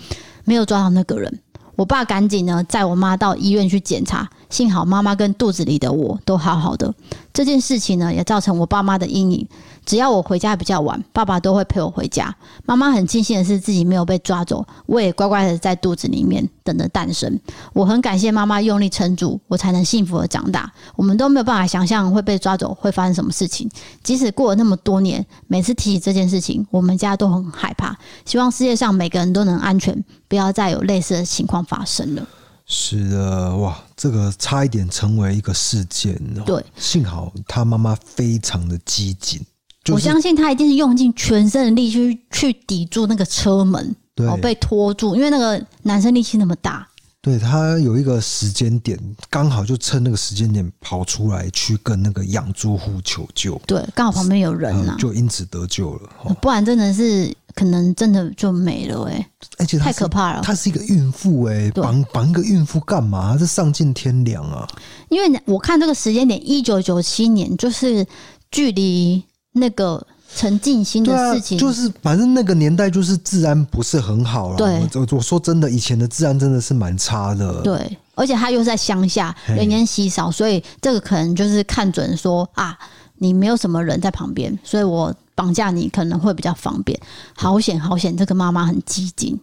[0.46, 1.42] 没有抓到那个人。
[1.76, 4.30] 我爸赶紧呢，载我妈到医院去检查。
[4.50, 6.94] 幸好妈妈跟肚子里的我都好好的。
[7.34, 9.48] 这件事情呢，也造成我爸妈的阴影。
[9.86, 12.36] 只要我回家比较晚，爸爸都会陪我回家。
[12.66, 17.40] 妈妈很庆幸的是自己没有被抓走，我也乖乖的在肚子里面等着诞生。
[17.74, 20.72] 我很感谢妈妈用力撑住，我才能幸福的长大。
[20.96, 23.70] 我们都没有办法想象会被抓走会发生什么事情。
[24.04, 27.96] 即使过了那么多年，每次提起这件事情，我们家都很害怕。
[28.26, 32.28] 希望世界上每个人都能安全，不要再有类似的情况发生了。
[32.66, 36.20] 是的，哇，这个差一点成为一个事件。
[36.44, 39.40] 对，幸好他妈妈非常的机警。
[39.86, 46.86] 就是、我相信他一定是用尽全身的力去去抵住那个车门，对，被拖住，因为那个男生力气那么大。
[47.22, 49.00] 对，他有一个时间点，
[49.32, 53.60] 刚好就趁那个时间点跑出来去跟那个养猪户求救。
[53.66, 56.10] 对，刚好旁边有人呐、啊，就因此得救了。
[56.40, 60.42] 不然真的是可能真的就没了哎、欸，而且太可怕了。
[60.44, 63.36] 她是一个孕妇哎、欸，绑绑一个孕妇干嘛？
[63.40, 64.68] 这丧尽天良啊！
[65.10, 68.06] 因为我看这个时间点，一九九七年，就是
[68.52, 69.24] 距离。
[69.58, 74.58] 那个陈进兴的事情，啊，就是反正那个年代就是治安不是很好了。
[74.58, 77.62] 对，我我说真的，以前的治安真的是蛮差的。
[77.62, 82.78] 对，而且他又在乡下，人烟稀少，所以这个可能就是看准说啊，
[83.20, 87.00] 你没有什么人在旁边，所以我绑架你可能会比较方便。
[87.34, 89.40] 好险好险，这个妈妈很机警，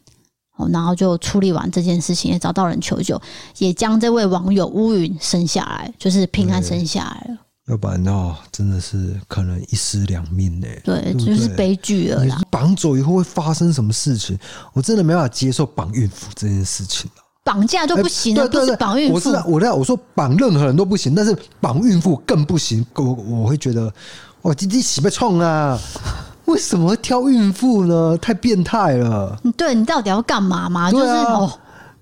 [0.70, 3.18] 然后就处理完这件事情，也找到人求救，
[3.59, 7.38] 也将这位网友乌云生下来，就是平安生下来了。
[7.73, 10.67] 要不然哦，真的是可能一尸两命呢。
[10.85, 12.23] 对，对对就是悲剧了。
[12.51, 14.39] 绑走以后会发生什么事情？
[14.75, 17.11] 我真的没办法接受绑孕妇这件事情。
[17.43, 19.15] 绑架就不行了，欸、对对对，不是绑孕妇。
[19.15, 22.85] 我是我在我说绑任何人都不行，但是绑孕妇更不行。
[22.95, 23.93] 我我会觉得，
[24.43, 25.79] 哇，这这洗不冲啊！
[26.45, 28.17] 为什么会挑孕妇呢？
[28.19, 29.41] 太变态了。
[29.57, 30.91] 对，你到底要干嘛嘛？
[30.93, 31.51] 就是哦。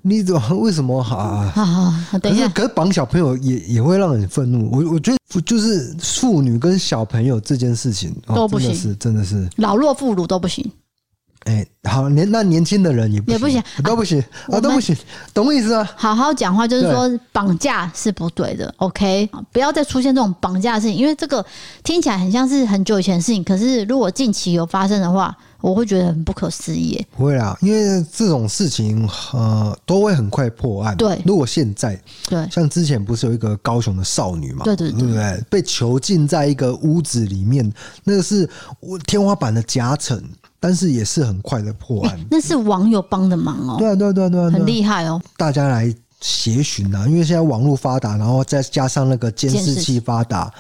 [0.03, 1.53] 你怎么为什么啊？
[1.55, 2.49] 好好，等一下。
[2.49, 4.71] 可是绑小朋友也也会让人愤怒。
[4.71, 10.65] 我我觉得就是妇女跟小朋友这件事情都不行，哦、是真的是老弱妇孺都不行。
[11.45, 14.97] 哎，好年那年轻的人也不行，也不行，都不行啊，啊，都不行，
[15.33, 15.89] 懂我意思吗？
[15.97, 18.73] 好好讲话，就是说绑架是不对的。
[18.79, 21.45] OK，不要再出现这种绑架的事情，因为这个
[21.83, 25.37] 听起来很像是很久以前的事情，可是如果近期有发生的话。
[25.63, 26.99] 我会觉得很不可思议。
[27.15, 30.97] 不会啦，因为这种事情呃都会很快破案。
[30.97, 32.01] 对，如果现在
[32.31, 34.65] 对，像之前不是有一个高雄的少女嘛？
[34.65, 37.71] 对对对，对，对，被囚禁在一个屋子里面，
[38.05, 38.49] 那个是
[39.07, 40.19] 天花板的夹层，
[40.61, 42.21] 但是也是很快的破案。
[42.31, 43.77] 那是网友帮的忙哦。
[43.79, 45.21] 对啊对啊对啊对啊，很厉害哦。
[45.37, 50.53] 大家来协寻啊，因为现在网络发达，然后再加上那个监视器发达，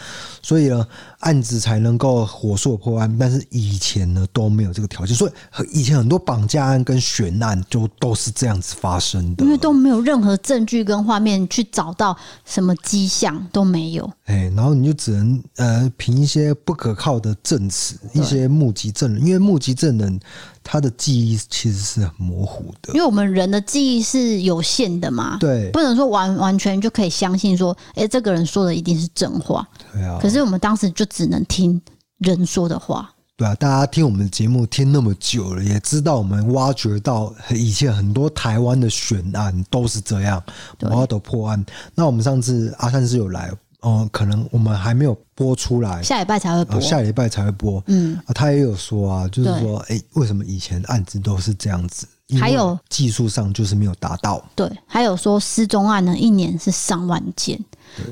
[0.42, 0.86] 所以呢。
[1.20, 5.32] 案子才能够火速破案，但是以前呢都没有这个条件，所以
[5.70, 14.10] 以前很多绑架案跟悬案就都是这样子发生的，因为都没有任何证据跟画面去找到什么迹象都没有。
[14.24, 20.18] 哎，然后你就只能呃凭一些不可靠的证词，一些目击证人，因为目击证人
[20.64, 29.68] 他的记忆其实是很模糊的，因为我们人的记忆是有限的嘛，对，不能说完完全就可以相信说，哎，这个人说的一定是真话。
[29.92, 31.04] 对啊，可是我们当时就。
[31.10, 31.82] 只能听
[32.18, 33.12] 人说的话。
[33.36, 40.40] 对啊，大家听我们的节目听那么久了，也知道我们挖掘到以前很多台湾的悬案都是这样，
[40.78, 41.66] 我要都破案。
[41.96, 43.50] 那我们上次阿善是有来，
[43.80, 47.82] 哦、呃，可能我们还没有播出来，下礼拜才会播，呃、下礼拜才会播。
[47.88, 52.06] 嗯，啊，他也有说啊，就是说，哎，为什么以前案子都是这样子？
[52.38, 54.42] 还有技术上就是没有达到。
[54.54, 57.58] 对，还有说失踪案呢，一年是上万件，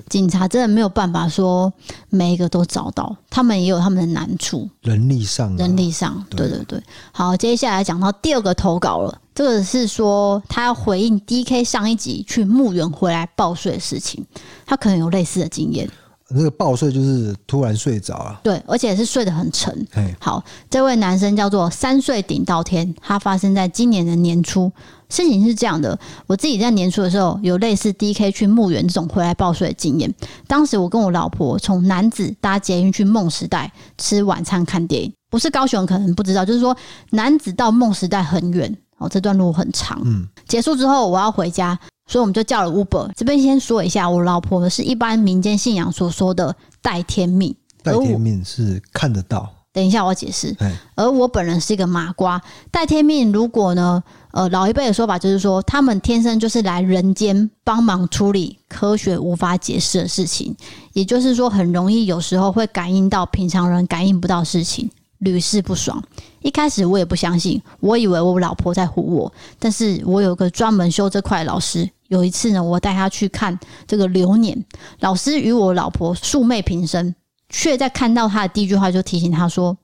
[0.09, 1.73] 警察真的没有办法说
[2.09, 6.83] 每一个都找到，他们也有他们的难处，人力上，人力上，对对对。
[7.13, 14.25] 好，接下来讲到第二个投稿了，这个是说他要回应 DK 上一集去墓园回来报税的事情，
[14.67, 15.89] 他可能有类似的经验。
[16.31, 19.87] 那个暴睡就是突然睡着了，对，而且是睡得很沉。
[20.21, 24.71] 好，这位男生叫做三岁顶到天，他发生在今年的年初。
[25.09, 30.15] 事情是这样的，我自己在年初的时候有类似 DK 去墓园这种回来报税的经验。
[30.47, 36.77] 当时我跟我老婆从男子搭捷运去梦时代吃晚餐看电影，不是高雄可能不知道，就是说
[37.13, 39.99] 男子到梦时代很远哦，这段路很长。
[40.05, 41.79] 嗯，结束之后我要回家。
[42.09, 43.13] 所以我们就叫了 Uber。
[43.15, 47.55] 这边先说一下，我老婆是一般民间信仰所说的带天命。
[47.85, 49.49] 带天命是看得到。
[49.71, 50.57] 等一下我解释。
[50.97, 52.43] 而我本人是一个麻瓜。
[52.73, 54.03] 带天命，如果呢，
[54.33, 60.57] 呃，老一辈的说法就是说，他们天生就是来人间帮忙处理科学无法解释的事情，
[60.95, 64.91] 也就是说，很容易有时候会感应到平常人感应不到事情。
[65.19, 66.01] 屡试不爽，
[66.43, 69.33] 一开始我也不相信，我以为我老婆在唬我。
[69.59, 74.65] 但是我有个专门修这块的老师，有一次呢，我带他去看这个流年，
[75.01, 77.15] 老师与我老婆素昧平生，
[77.49, 79.77] 却在看到他的第一句话就提醒他说，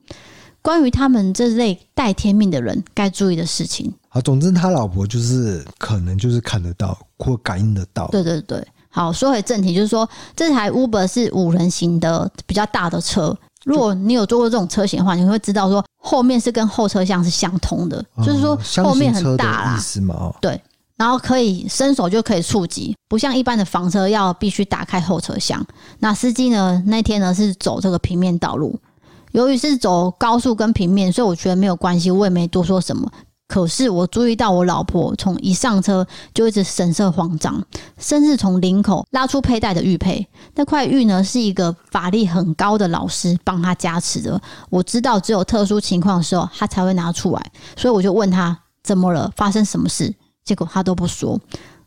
[0.61, 3.93] 关于他们这类带天命的人该注意的事情。
[4.09, 8.07] 好，总之他老婆就是可能就是看得到或感应得到。
[8.07, 13.37] 对对对，好，说回正题，就是说这台 Uber 是五人行的比较大的车。
[13.65, 20.31] 如果你有坐过这种车型的话，你会知道说后面是跟后车厢是相通的，嗯、就是说后面很大啦，意思嘛？
[20.39, 20.61] 对，
[20.97, 25.65] 然后可以伸手就可以触及，不像一般的房车要必须打开后车厢。
[25.99, 26.81] 那司机呢？
[26.87, 28.79] 那天呢是走这个平面道路，
[29.31, 33.11] 由于是走高速跟平面，所以我觉得没有关系，我也没多说什么。
[33.47, 37.63] 可是我注意到我老婆从一上车就一直神色慌张，
[37.99, 40.27] 甚至从领口拉出佩戴的玉佩。
[40.55, 44.41] 那块玉呢，是一个法力很高的老师帮他加持的。
[44.71, 50.11] 我知道只有特殊情况的时候他才会拿出来，所以我就问他怎么了，发生什么事？
[50.45, 51.39] 结果他都不说，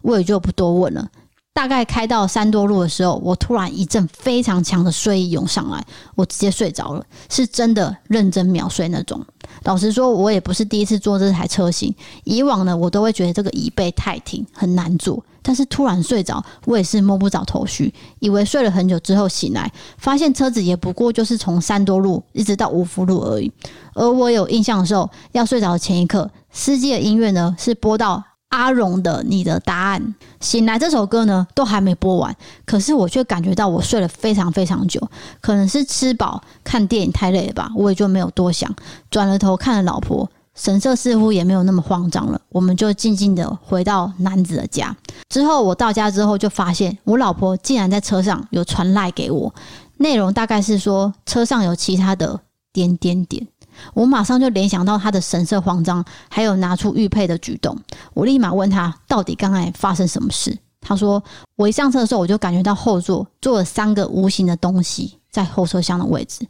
[0.03, 1.09] 我也就不多问了。
[1.55, 5.85] 大概开到三多路的时候，我突然一阵非常强的睡意涌上来，
[6.15, 9.21] 我直接睡着了，是真的认真秒睡那种。
[9.65, 11.93] 老实说，我也不是第一次坐这台车型，
[12.23, 15.25] 以往呢，我都会觉得这个椅背太挺，很难坐。
[15.43, 23.51] 但是突然睡着，我也是摸不着头绪，以为睡了很久之后醒来，发现车子也不过就是从三多路一直到五福路而已。
[23.95, 28.23] 而我有印象的时候，要睡着的前一刻，司机的音乐呢是播到。
[28.49, 32.35] 阿荣的《你的答案》，醒来这首歌呢都还没播完，
[32.65, 35.01] 可是我却感觉到我睡了非常非常久，
[35.41, 38.75] 可能是吃饱看电影太累了吧，我也就没有多想，
[39.11, 44.97] 转了头看了老婆，神色似乎也没有那么慌张了，我们就静静的回到男子的家。
[45.29, 49.55] 之后我到家之后就发现我老婆竟然在车上有传赖给我，
[49.99, 52.41] 内容大概是说车上有其他的
[52.73, 53.47] 点点点。
[53.95, 57.77] 我马上就联想到他的神色慌张，还有拿出玉佩的举动。
[58.15, 60.57] 我立马问他，到底刚才发生什么事？
[60.81, 61.23] 他说，
[61.57, 66.47] 我一上车的时候，我就感觉到后座坐了三个无形的东西在后车厢的位置。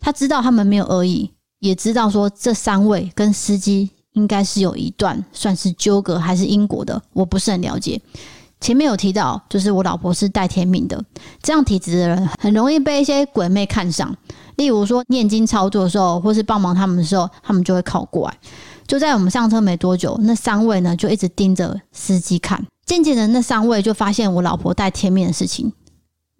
[0.00, 1.30] 他知道他们没有恶意，
[1.60, 8.00] 也知道说这三位跟司机应该是有一段算是纠葛还是因果的，我不是很了解。
[8.60, 11.04] 前面有提到，就是我老婆是带天命的，
[11.42, 14.16] 这样体质的人很容易被一些鬼魅看上。
[14.56, 18.38] 例如说念经操作的时候，或是帮忙他们的时候，他们就会靠过来。
[18.86, 22.62] 就在我们上车没多久，那三位呢就一直盯着司机看。
[22.84, 25.72] 渐渐的，那三位就发现我老婆带天命的事情，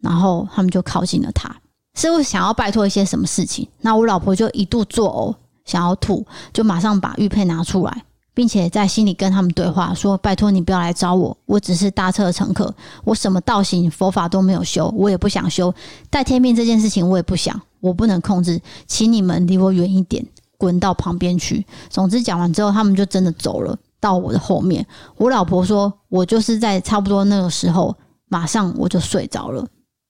[0.02, 1.54] 然后他们就靠近了他，
[1.94, 3.66] 似乎想要拜托一些什么事情。
[3.80, 5.34] 那我老婆就一度作呕，
[5.64, 8.04] 想要吐，就马上把玉佩拿出来。
[8.34, 12.74] 并且在心里跟他们对话，说：“拜托你不要来找我，我只是搭车的乘客，
[13.04, 15.72] 我什么道行佛法都没有修，我也不想修。
[16.08, 20.24] 带天命这件事情我也不想，我不能控制，请你们离我远一点，
[20.56, 24.86] 滚到旁边去。”总之讲完之后，他们就真的走了，到我的后面。
[25.16, 27.94] 我老婆说：“我就是在差不多那个时候，
[28.28, 29.66] 马上我就睡着了，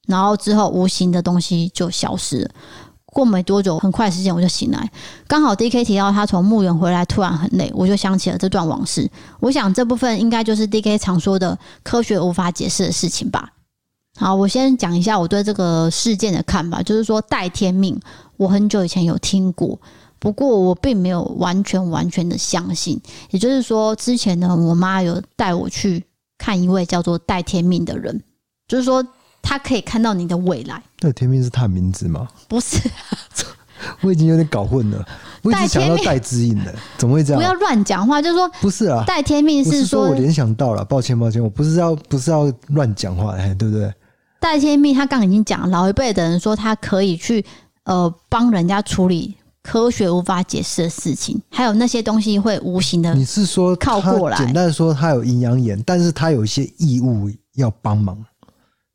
[0.06, 2.50] 然后之后无形的东西就消失了。”
[3.12, 4.90] 过没多久，很快时间我就醒来，
[5.26, 9.06] 刚好 DK 提到他从墓园回来突然很累，我就想起了这段往事。
[9.38, 13.52] 我想这部分应该就是 DK 常说的科学无法解释的事情吧。
[14.16, 18.00] 好，我先讲一下我对这个事件的看法，就是说带天命，
[18.38, 19.78] 我很久以前有听过，
[20.18, 22.98] 不过我并没有完全完全的相信。
[23.30, 26.02] 也就是说，之前呢，我妈有带我去
[26.38, 28.22] 看一位叫做带天命的人，
[28.66, 29.06] 就是说。
[29.42, 30.82] 他可以看到你的未来。
[31.00, 32.28] 那天命是他的名字吗？
[32.48, 32.78] 不是，
[34.00, 35.04] 我已经有点搞混了。
[35.42, 37.40] 我一直想到带知音的，怎么会这样？
[37.40, 43.92] 不要乱讲话，就是说不是啊，戴天命是说，是说我联想到了，抱歉抱歉，我不是要不是要乱讲话，哎，对不对？
[44.38, 47.44] 戴天命，他刚刚已经讲，老一辈的人说他可以去
[47.84, 53.14] 呃帮人家处理科学无法解释的事情，还有那些东西会无形的。
[53.14, 54.36] 你是说靠过来？
[54.36, 58.16] 简单说，他有阴阳眼，但是他有一些义务要帮忙，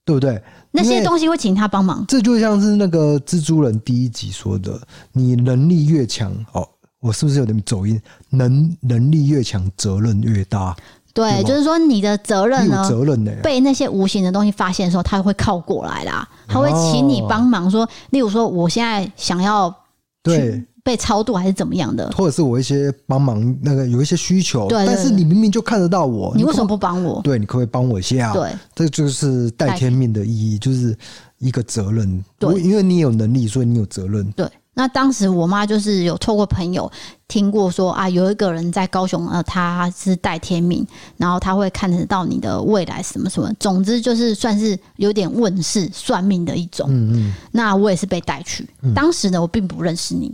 [0.08, 0.42] 对不对？
[0.72, 4.80] 那些东西会请他帮忙，这就像是那个蜘蛛人第一集说的
[5.12, 6.66] ：“你能力越强，哦，
[7.02, 8.02] 我是不是有点走音？
[8.30, 10.74] 能能力越强，责任越大。”
[11.14, 19.76] 对，就是说你的责任呢，责任呢，被那些无形的东西发现的时候，他会靠过来啦，他会请你帮忙说，例如说，我现在想要
[20.24, 20.64] 对。
[20.88, 27.20] 被超度还是怎么样的，或者是我一些帮忙，那个有一些需求，但是你明明就看得到我，你为什么不帮我？
[27.26, 28.32] 对，你可不可以帮我一下？
[28.32, 30.98] 对，这就是带天命的意义，就是
[31.40, 32.24] 一个责任。
[32.40, 34.32] 对，因为你有能力，所以你有责任。
[34.32, 36.90] 对，那当时我妈就是有透过朋友
[37.28, 46.88] 听过说啊，有一个人在高雄，呃，他是带天命，然后他会看得到你的未来什么什么，总之就是算是有点问世算命的一种。
[46.90, 48.66] 嗯嗯，那我也是被带去，
[48.96, 50.34] 当时呢，我并不认识你。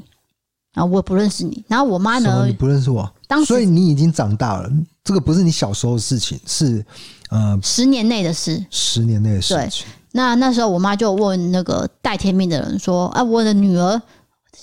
[0.73, 1.63] 啊，我不认识你。
[1.67, 2.45] 然后我妈呢？
[2.47, 3.11] 你不认识我？
[3.27, 4.69] 当时，所以你已经长大了。
[5.03, 6.83] 这个不是你小时候的事情，是
[7.29, 8.63] 呃，十年内的事。
[8.69, 9.85] 十年内的事情。
[9.85, 9.93] 对。
[10.15, 13.99] 那那时候我妈就问那个带天命的人说：“啊，我的女儿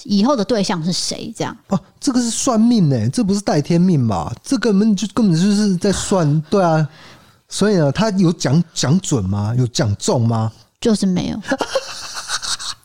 [0.04, 1.56] 以后的对象是谁？”这样。
[1.68, 4.32] 哦、啊，这个是算命呢，这不是带天命吧？
[4.42, 6.88] 这根本就根本就是在算， 对啊。
[7.48, 9.52] 所以呢，他有讲讲准吗？
[9.58, 10.52] 有讲中吗？
[10.80, 11.38] 就是没有。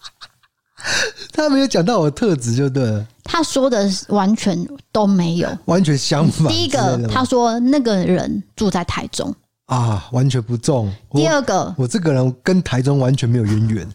[1.34, 3.06] 他没有讲到我的特质，就对了。
[3.24, 6.48] 他说的完全都没有，完全相反。
[6.48, 9.34] 第一个，他说那个人住在台中
[9.66, 10.94] 啊，完全不中。
[11.12, 13.90] 第二个我，我这个人跟台中完全没有渊源。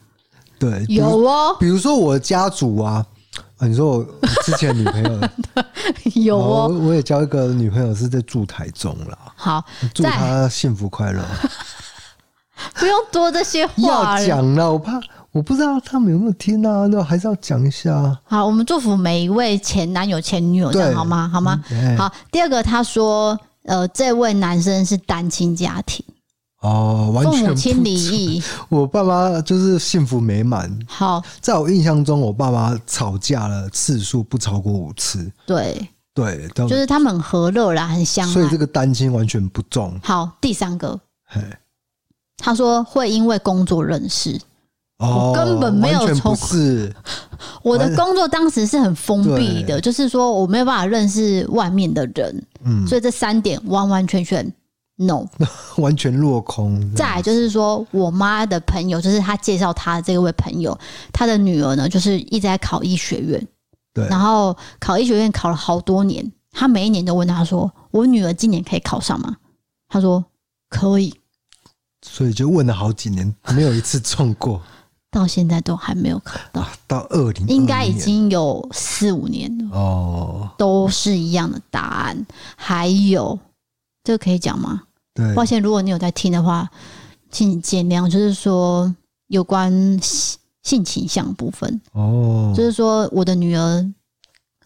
[0.59, 3.07] 对，有哦，比如说我家族啊，
[3.61, 4.07] 你说我
[4.45, 5.29] 之前女朋友
[6.23, 9.17] 有哦，我也交一个女朋友是在住台中了。
[9.37, 9.65] 好，
[9.95, 11.23] 祝她幸福快乐。
[12.75, 15.01] 不用多这些话，要讲了，我怕。
[15.33, 18.19] 我不知道他们有没有听啊，那还是要讲一下。
[18.25, 21.29] 好，我们祝福每一位前男友、前女友，这样好吗？
[21.33, 21.63] 好吗？
[21.97, 22.13] 好。
[22.33, 26.05] 第二个，他说，呃，这位男生是单亲家庭
[26.63, 28.43] 哦，完全父母亲离异。
[28.69, 30.77] 我爸妈就是幸福美满。
[30.89, 35.31] 好，在我印象中，我爸妈吵架了次数不超过五次。
[35.47, 38.33] 对对，就是他们很和乐啦，很相爱。
[38.33, 39.97] 所以这个单亲完全不重。
[40.03, 41.41] 好，第三个，嘿，
[42.37, 44.37] 他说会因为工作认识。
[45.01, 46.95] 我根本没有从事
[47.65, 54.47] 我的工作，当时是很封闭的，就是说我没有办法认识外面的人，嗯，所以这三点完完全全
[54.97, 55.25] no，
[55.79, 56.95] 完全落空。
[56.95, 60.79] 再来就是说我妈的朋友，就是她介绍她的这位朋友，
[61.13, 63.49] 她的女儿呢，就是一直在考医学院，
[63.95, 69.37] 对，然后考医学院考了好多年，她每一年都问她说：“我女儿今年可以考上吗？”
[69.89, 70.23] 她说
[70.69, 71.15] ：“可以。”
[72.07, 74.61] 所以就问了好几年，没有一次中过。
[75.11, 82.27] 到现在都还没有考到，到二零应该已经有四五年了哦，都是一样的答案。
[82.55, 83.37] 还有
[84.05, 84.83] 这个可以讲吗？
[85.13, 86.71] 对，抱歉，如果你有在听的话，
[87.29, 88.09] 请你见谅。
[88.09, 88.95] 就是说
[89.27, 89.73] 有关
[90.63, 93.93] 性倾向部分哦，就是说我的女儿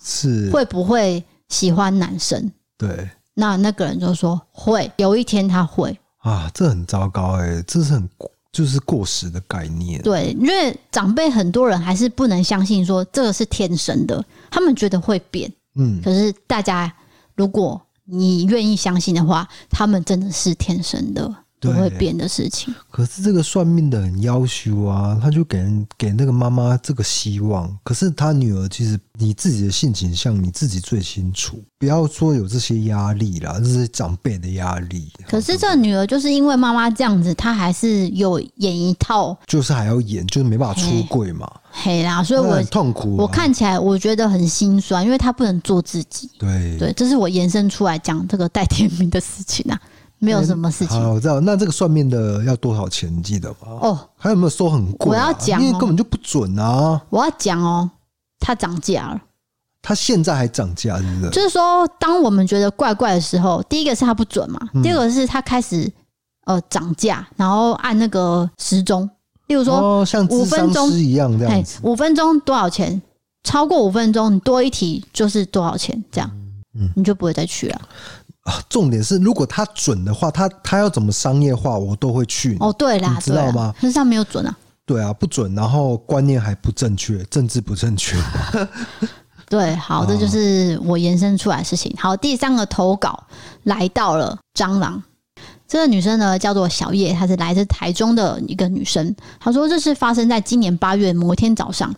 [0.02, 2.52] 是会不会喜欢男生？
[2.76, 8.06] 对，那那个人就说会，有一天他会啊，这很糟糕哎、欸，这是很。
[8.54, 10.00] 就是过时的概念。
[10.00, 15.52] 对，因为长辈很多人还是不能相信说这个是天生的，他们觉得会变。
[15.74, 16.94] 嗯，可是大家，
[17.34, 21.43] 如果你愿意相信的话，他们真的是天生的。
[21.72, 22.74] 不会变的事情。
[22.90, 27.74] 可是这个算命的很要求啊，他就给人给那个妈妈这个希望。
[27.82, 35.10] 可是他女儿其实你自己的性情，像你自己最清楚，不要说有这些压力啦，这是长辈的压力。
[35.28, 41.50] 可是这女儿就是因为妈妈这样子，她还是有演一套，就是还要演，就是没办法出柜嘛。
[41.76, 43.16] 嘿啦，所以我很痛苦。
[43.16, 46.30] 我看起来我觉得很心酸，因为她不能做自己。
[46.38, 49.80] 对对，这是我延伸出来讲这个戴天明的事情啊。
[50.18, 51.00] 没有什么事情。
[51.00, 51.40] 好，我知道。
[51.40, 53.22] 那这个算命的要多少钱？
[53.22, 53.56] 记得吗？
[53.80, 55.10] 哦，还有没有说很贵？
[55.10, 57.00] 我要讲，因为根本就不准啊！
[57.10, 57.90] 我要讲哦，
[58.38, 59.20] 它涨价了。
[59.82, 61.30] 它现在还涨价，是不是？
[61.30, 65.92] 就是说，当我们觉得怪怪的时候，第一个是它不准嘛，第二个是它开始
[66.46, 69.08] 呃涨价，然后按那个时钟，
[69.48, 73.02] 例如说像五分钟一样这样子，五分钟多少钱？
[73.42, 76.02] 超过五分钟，你多一题就是多少钱？
[76.10, 76.30] 这样，
[76.78, 77.80] 嗯，你就不会再去了。
[78.44, 82.56] 啊，重点是，如果他准的话，他他要怎么商业化，我都会去。
[82.60, 83.74] 哦，对啦，你知道吗？
[83.80, 84.56] 可是他没有准啊。
[84.86, 88.16] 对啊，不准，然后观念还不正确，政治不正确。
[89.48, 91.94] 对，好，这就是我延伸出来的事情。
[91.98, 93.24] 好，第三个投稿
[93.62, 95.02] 来到了蟑螂。
[95.66, 99.16] 这个女生呢叫做小叶，她是来自台中的一个女生。
[99.40, 101.94] 她说这是发生在今年八月某一天早上，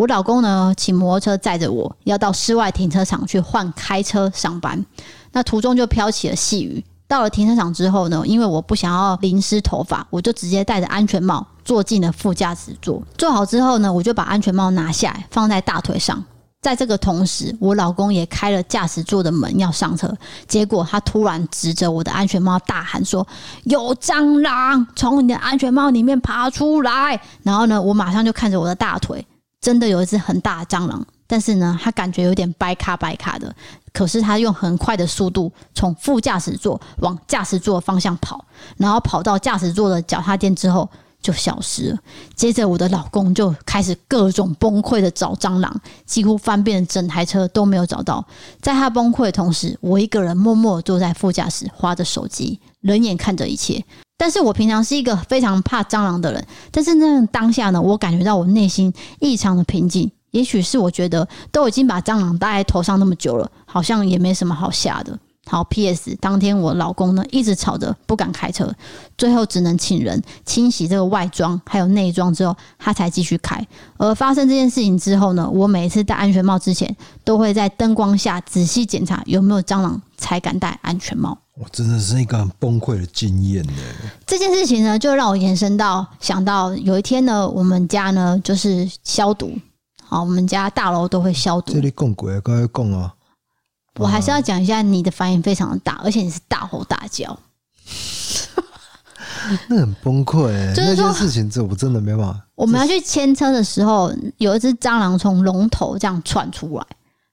[0.00, 4.82] 我老公呢骑摩托车载着我要到室外停车场去换开车上班。
[5.32, 6.82] 那途中就飘起了细雨。
[7.06, 13.02] 到了停车场之后呢，因为我不想要淋湿头发，我就直接戴着安全帽坐进了副驾驶座。
[13.18, 16.24] 坐好之后呢，我就把安全帽拿下来放在大腿上。
[16.62, 20.10] 在这个同时，我老公也开了驾驶座的门要上车，
[20.48, 23.26] 结果他突然指着我的安全帽大喊说
[23.64, 29.26] ：“有蟑螂从你的安全帽里面爬出来！”然后呢，我马上就看着我的大腿，
[29.60, 33.54] 真的有一只很大的蟑螂，但是呢，他感觉有点掰卡掰卡的，
[33.92, 38.44] 可是他用很快的速度从副驾驶座往驾驶座方向跑，
[38.76, 40.88] 然后跑到驾驶座的脚踏垫之后。
[41.22, 41.98] 就消失了。
[42.34, 48.26] 接着，我的老公就开始各种崩溃的找蟑螂，几乎翻遍整台车都没有找到。
[48.62, 53.84] 在他崩溃的同时，我一个人默默坐在副驾驶，划着手机，冷眼看着一切。
[54.20, 60.12] 但是我平常是一个非常怕蟑螂的人，但是那当下呢，我感觉到我内心异常的平静。
[60.32, 65.18] 也许是我觉得都已经把蟑螂戴在头上那么久了，好像也没什么好吓的。
[65.46, 66.14] 好，P.S.
[66.20, 68.70] 当天我老公呢一直吵着不敢开车，
[69.16, 73.66] 最后只能请人清洗这个外装还有内装之后，他才继续开。
[73.96, 76.94] 而发生这件事情之后呢，我每一次戴安全帽之前，
[77.24, 81.38] 都会在灯光下仔细检查有没有蟑螂，才敢戴安全帽。
[81.62, 83.72] 我真的是一个很崩溃的经验呢。
[84.26, 89.52] 这件事情呢，就让我延伸到想到有一天呢，我们家呢就是消毒，
[90.02, 91.74] 好，我们家大楼都会消毒。
[91.74, 93.12] 这里讲过，该讲啊。
[93.96, 97.38] 我还是要讲一下，你的反应非常的大，而且你是大吼大叫，
[99.68, 100.72] 那很崩溃、欸。
[100.72, 102.40] 就是件事情这我真的没办法。
[102.54, 106.86] 我们要去牵车的时候，有一只蟑螂从龙头这样窜出来，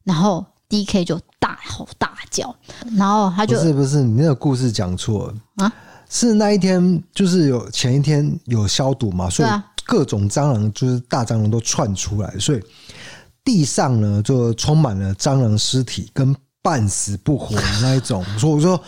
[0.03, 2.55] 然后 DK 就大吼大叫，
[2.95, 5.73] 然后他就不是不是，你那个故事讲错了啊？
[6.09, 9.49] 是那一天就是有前一天有消毒嘛，所以
[9.85, 12.61] 各种蟑螂就是大蟑螂都窜出来，所以
[13.43, 16.35] 地上呢就充满了蟑螂尸体跟。
[16.59, 18.83] 半死不活的那一种，所以我说，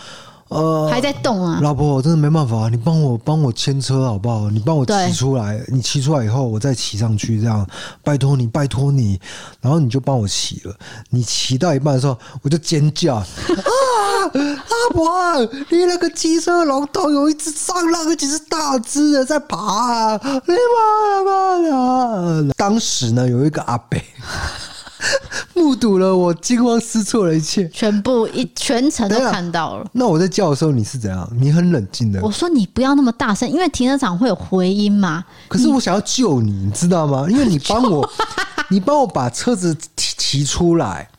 [0.50, 4.50] 呃，还在动啊，老婆，我真的没办法，你帮我帮我牵车好不好？
[4.50, 7.66] 你帮我骑出来，你骑出来以后，我再骑上去，这样，
[8.04, 9.20] 拜托你，拜托你，
[9.62, 10.76] 然后你就帮我骑了。
[11.12, 13.28] 你骑到一半的时候，我就尖叫 啊，
[14.34, 15.10] 老婆，
[15.70, 22.54] 你那个机车龙头有一只蟑螂，而且是大只的在爬啊，你妈妈呀！
[22.58, 24.00] 当时呢，有一个阿伯。
[25.54, 29.86] 目睹了我惊慌失措的一切，全部一 全程都看到了。
[29.94, 31.30] 那我在叫的时候，你是怎样？
[31.40, 32.22] 你很冷静的。
[32.22, 35.24] 我说你不要那么大声，因为停车场会有回音嘛。
[35.48, 37.28] 可是我想要救你，你知道吗？
[37.30, 38.10] 因为你帮我，
[38.70, 41.10] 你帮我把车子提提出来。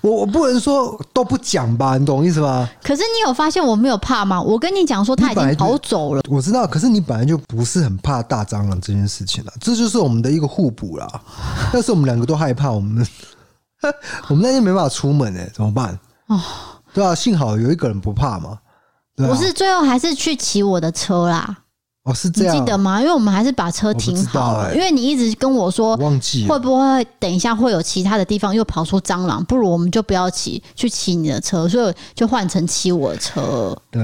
[0.00, 2.68] 我我不能说都不讲吧，你懂意思吧？
[2.82, 4.40] 可是你有发现我没有怕吗？
[4.40, 6.22] 我跟你讲说他已经跑走了。
[6.28, 11.08] 我知道，可是你本来就不是很怕大蟑螂这件事情了，这就是我们的一个互补啦。
[11.72, 13.06] 但是我们两个都害怕，我们
[14.28, 15.98] 我们那天没办法出门哎、欸，怎么办？
[16.28, 16.40] 哦，
[16.92, 18.58] 对啊，幸好有一个人不怕嘛。
[19.16, 21.56] 对啊、我是最后还是去骑我的车啦。
[22.06, 23.00] 哦，是这样，你记得吗？
[23.00, 24.68] 因为我们还是把车停好了。
[24.68, 29.44] 欸、因为你一直跟我说，忘记会不会等一下会有其他的地方又跑出蟑螂？
[29.44, 33.76] 不如我们就不要骑，去骑你的车，所以就换成骑我的车。
[33.90, 34.02] 对，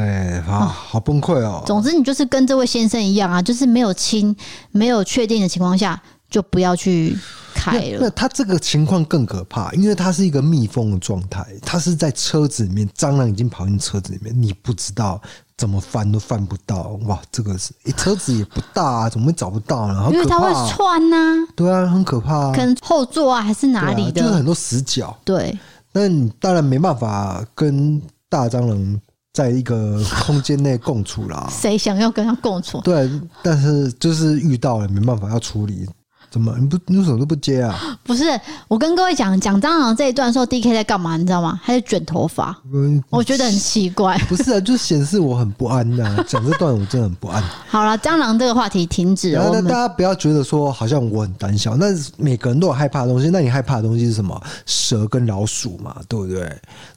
[0.48, 1.62] 啊，好崩溃哦。
[1.64, 4.34] 总之，你就是跟这位先生一样啊，就是没有亲、
[4.72, 7.16] 没有确定的情况下，就不要去
[7.54, 7.98] 开了。
[8.00, 15.22] 那他这个情况更可怕，因为他是一个密封的状态，他是在车子里面，蟑螂已经跑进车子里面，你不知道。
[15.62, 17.16] 怎么翻都翻不到，哇！
[17.30, 20.08] 这个是，欸、车子也不大，啊， 怎么会找不到呢？
[20.12, 21.46] 因为它会窜呐、啊。
[21.54, 22.52] 对啊，很可怕、啊。
[22.52, 24.20] 可能后座啊，还是哪里的？
[24.20, 25.16] 啊、就是很多死角。
[25.24, 25.56] 对。
[25.92, 29.00] 那你当然没办法跟大蟑螂
[29.32, 31.48] 在一个空间内共处啦。
[31.48, 32.80] 谁想要跟他共处？
[32.80, 33.08] 对，
[33.40, 35.88] 但是就是遇到了，没办法要处理。
[36.32, 37.78] 怎么你不你为什么都不接啊？
[38.02, 38.24] 不是，
[38.66, 41.18] 我跟各位讲讲蟑螂这一段的时候，D K 在干嘛？
[41.18, 41.60] 你知道吗？
[41.62, 42.58] 他在卷头发。
[42.72, 44.16] 嗯，我觉得很奇怪。
[44.28, 46.24] 不是啊， 就显示我很不安呐、啊。
[46.26, 47.42] 讲这段我真的很不安。
[47.68, 49.50] 好了，蟑螂这个话题停止了。
[49.52, 53.28] 那大家不要觉得说好像我很胆小，那每个人都有害怕的东西。
[53.28, 54.42] 那你害怕的东西是什么？
[54.64, 56.50] 蛇跟老鼠嘛，对不对？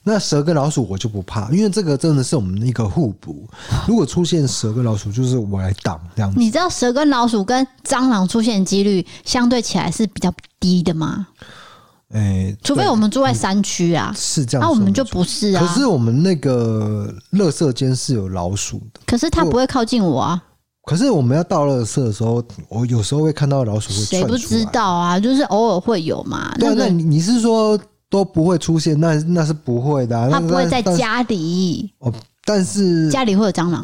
[0.07, 3.49] 那蛇跟老鼠我就不怕，因为这个真的是我们一个互补。
[3.87, 6.39] 如果出现蛇跟老鼠，就是我来挡这样子。
[6.39, 11.25] 你知道蛇跟老鼠跟蟑螂出现几率相对起来是比较低的吗？
[12.13, 14.61] 哎、欸，除非我们住在山区啊，是这样。
[14.61, 15.65] 那、啊、我们就不是啊。
[15.65, 20.41] 可是我们那个垃圾间是有老鼠的，可是它不会靠近我啊。
[20.83, 23.95] 可是我们要倒垃圾的时候，我有时候会看到老鼠会。
[24.05, 25.19] 谁不知道啊？
[25.19, 26.53] 就是偶尔会有嘛。
[26.59, 27.77] 对，那你你是说
[28.15, 28.99] 都不会出现？
[28.99, 30.29] 那那是不会的、啊。
[30.31, 31.91] 它不会在家里。
[31.99, 32.13] 哦，
[32.45, 33.83] 但是家里会有蟑螂。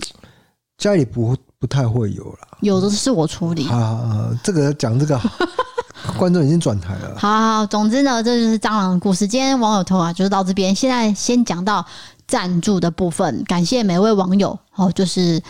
[0.78, 2.40] 家里不不太会有了。
[2.62, 3.68] 有的是我处理。
[3.68, 5.20] 啊，这个讲这个，
[6.18, 7.16] 观众已经转台了。
[7.18, 9.28] 好，好，好，总之呢，这就是蟑螂的故事。
[9.28, 10.74] 今天网友投啊，就是到这边。
[10.74, 11.86] 现在先讲到
[12.28, 14.58] 赞助的部分，感谢每位网友。
[14.76, 15.42] 哦，就是。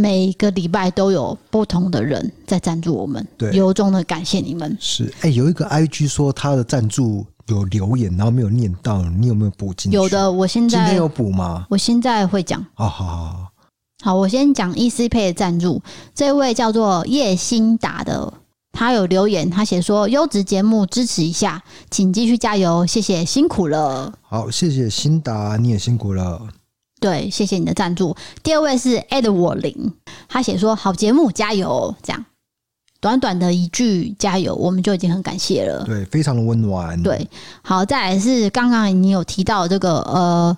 [0.00, 4.78] 每个礼拜都有不同的人在赞助我们，对，由衷的感谢你们。
[4.78, 9.96] 是，哎、欸，有一个 IG 说他的赞助有留言，然后没有念到，你有没有补进去？
[9.96, 11.66] 有的，我现在今天有补吗？
[11.70, 12.64] 我现在会讲。
[12.74, 13.52] 好好好，
[14.04, 15.82] 好，我先讲 ECPay 的赞助，
[16.14, 18.32] 这位叫做叶新达的，
[18.72, 24.12] 他有留言，他写说优质节目支持一下，请继续加油，谢谢，辛苦了。
[24.22, 26.48] 好，谢谢新达，你也辛苦了。
[27.00, 28.16] 对，谢谢你的赞助。
[28.42, 29.92] 第二位是 Edward 林，
[30.28, 32.24] 他写说好节目加油，这样
[33.00, 35.84] 短短的一句加油，我们就已经很感谢了。
[35.84, 37.00] 对，非常的温暖。
[37.02, 37.28] 对，
[37.62, 40.56] 好，再来是刚刚你有提到这个呃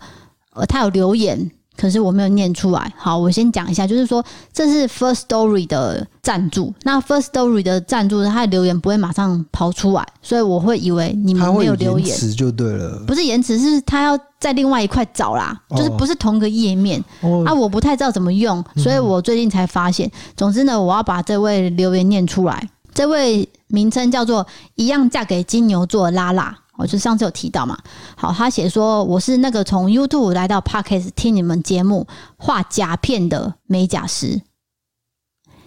[0.55, 1.51] 呃，他有留言。
[1.81, 2.93] 可是我没有念出来。
[2.95, 4.22] 好，我先讲一下，就是说
[4.53, 6.74] 这是 First Story 的赞助。
[6.83, 12.09] 那 First Story 的赞助，他的留言不会马上跑出来，所以我会以为你们没有留言。
[12.09, 17.03] 延迟就对了，不是延迟，是他要在另外一块找啦，就是不是同个页面。
[17.22, 20.07] 哦、啊，我不太知道怎么用，所以我最近才发现。
[20.09, 22.68] 嗯、总之呢，我要把这位留言念出来。
[22.93, 26.55] 这位名称叫做“一样嫁给金牛座拉拉”。
[26.81, 27.78] 我就上次有提到嘛，
[28.16, 32.07] 好，他写说我是那个从 YouTube 来到 Podcast 听你们节目
[32.39, 34.41] 画甲片的美甲师，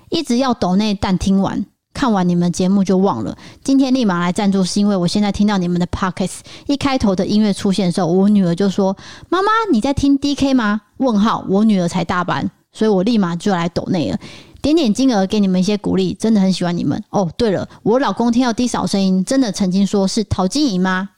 [0.10, 3.38] 一直要抖内，但听完看完你们节目就忘了。
[3.64, 8.98] 今天立马来赞助，是因为我现在听到你们的 Podcast 一开头的音乐出现的时候，我女儿就说
[9.30, 14.18] ：“妈妈，你在听 DK 吗？”问号，我女儿才大班，所以我立马就来抖内了，
[14.64, 17.30] 点点金额给你们一些鼓励，真的很喜欢你们哦。
[17.38, 21.10] 对了，我老公听到低嫂声音，真的曾经说是陶晶莹吗？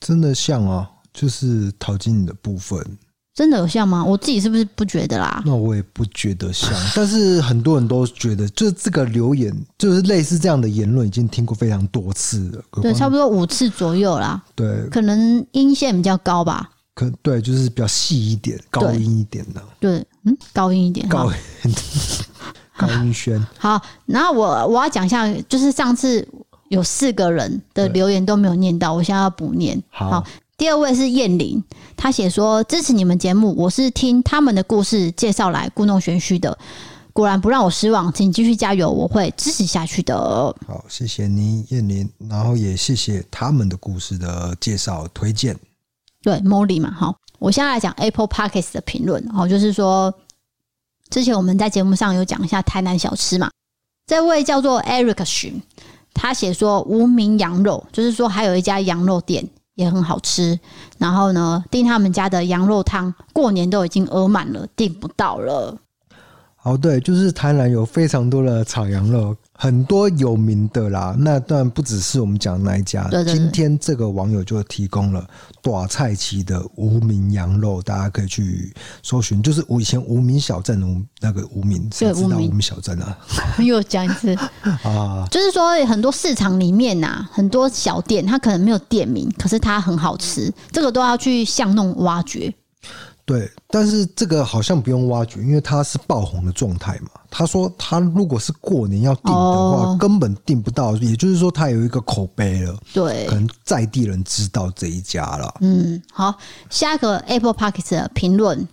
[0.00, 2.84] 真的像啊，就是陶晶莹的部分，
[3.34, 4.04] 真的有像吗？
[4.04, 5.42] 我自己是不是不觉得啦？
[5.46, 12.64] 那我也不觉得像， 但是很多人都觉得，就是这个留言，就是类似这样的言论，已经听过非常多次了。
[12.82, 14.42] 对，差不多五次左右啦。
[14.56, 16.68] 对，可能音线比较高吧。
[16.94, 19.62] 可对，就是比较细一点，高音一点的。
[19.78, 21.74] 对，嗯，高音一点，高音。
[22.76, 26.26] 高音轩， 好，然后我我要讲一下，就是上次
[26.68, 29.78] 有四个人的留言都没有念到，我现在要补念。
[29.90, 30.26] 好，好，
[30.56, 31.62] 第二位是燕玲，
[31.94, 36.56] 他写说支持你们节目，我是听他们的故事介绍来故弄玄虚的，
[37.12, 40.16] 果然不让我失望，请继续加油，我会支持下去的。
[40.66, 45.54] 好，谢谢你燕玲，然后也谢谢他们的故事的介绍推荐。
[46.22, 50.12] 对，Molly 嘛，好，我现在来讲 Apple Podcast 的评论，好，就是说。
[51.10, 53.50] 之前我们在节目上有讲一下台南小吃嘛，
[54.06, 55.60] 这位叫做 Eric 寻，
[56.14, 59.44] 他写说无名羊肉，就是说还有一家羊肉店
[59.74, 60.56] 也很好吃，
[60.98, 65.76] 然后呢订他们家的羊肉汤，过年都已经额满了，订不到了。
[66.62, 69.36] 哦，对，就是台南有非常多的炒羊肉。
[69.62, 73.06] 很多有名的啦，那当然不只是我们讲的那一家。
[73.08, 75.22] 对对对，今天这个网友就提供了
[75.60, 80.86] 短菜旗的无名羊肉，大家可以去搜寻，就是我以前无名小镇的
[81.20, 83.18] 那个无名，谁知道无名小镇啊？
[83.62, 84.34] 又讲一次
[84.82, 92.50] 啊，就是说很多市场里面呐、啊，很多小店，它可能没有店名，可是它很好吃，这个都要去巷弄挖掘。
[93.30, 97.10] 对，但是这个好像不用挖掘，因为它是爆红的状态嘛。
[97.30, 102.76] 他说他如果是过年要订的话，哦、根本订不到，也就是说他有一个口碑了。
[102.92, 105.54] 对，可能在地人知道这一家了。
[105.60, 106.34] 嗯，好，
[106.70, 108.66] 下一个 Apple Podcast 的评论，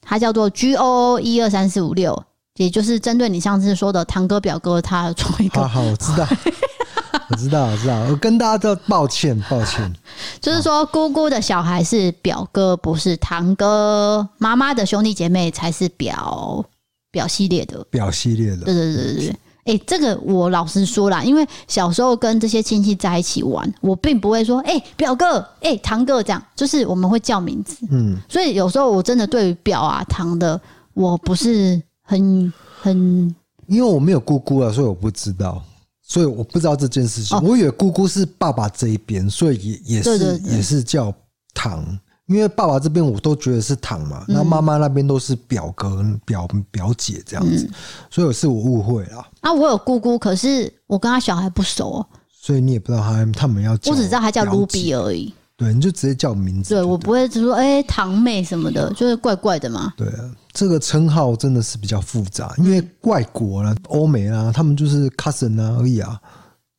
[0.00, 2.24] 它叫做 G O O 一二三四五六，
[2.56, 5.60] 也就是针对你上次说的堂哥表哥，他做一个。
[5.60, 6.26] 好好，我知道。
[7.30, 9.92] 我知道，我知道，我跟大家都抱歉，抱歉。
[10.40, 16.64] 就是说，姑姑的小孩是表哥，不是堂哥；妈妈的兄弟姐妹才是表
[17.12, 18.64] 表系列的，表系列的。
[18.64, 19.36] 对对对对对。
[19.64, 27.76] 哎、欸，这个我老实说啦，因为小时候跟这些亲戚在一起玩，我并不会说“哎、欸，表哥，哎、欸，堂哥”这样，就是我们会叫名字。
[27.90, 30.60] 嗯，所以有时候我真的对于表啊、堂的，
[30.94, 33.32] 我不是很很，
[33.68, 35.62] 因为我没有姑姑啊，所以我不知道。
[36.10, 41.14] 所以我不知道这件事情，我以为姑姑是爸爸这一边，所以也也是也是叫
[41.54, 41.86] 堂，
[42.26, 47.70] 因为爸爸这边我都觉得是堂嘛，那妈妈那边都是表哥、表表姐这样子，
[48.10, 49.24] 所以是我误会了。
[49.42, 55.32] 啊，我有姑姑，可是我跟他小孩不熟，所以你也不知道他他们要叫，我只知道他叫 Ruby 而已。
[55.56, 56.74] 对，你就直接叫名字。
[56.74, 59.92] 对，我不会只说哎堂妹什么的，就是怪怪的嘛。
[59.96, 66.20] 对啊，这个称号真的是比较复杂，因为外国啦、欧美啊，他们就是 cousin 啊而已啊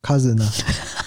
[0.01, 0.49] ，cousin 啊，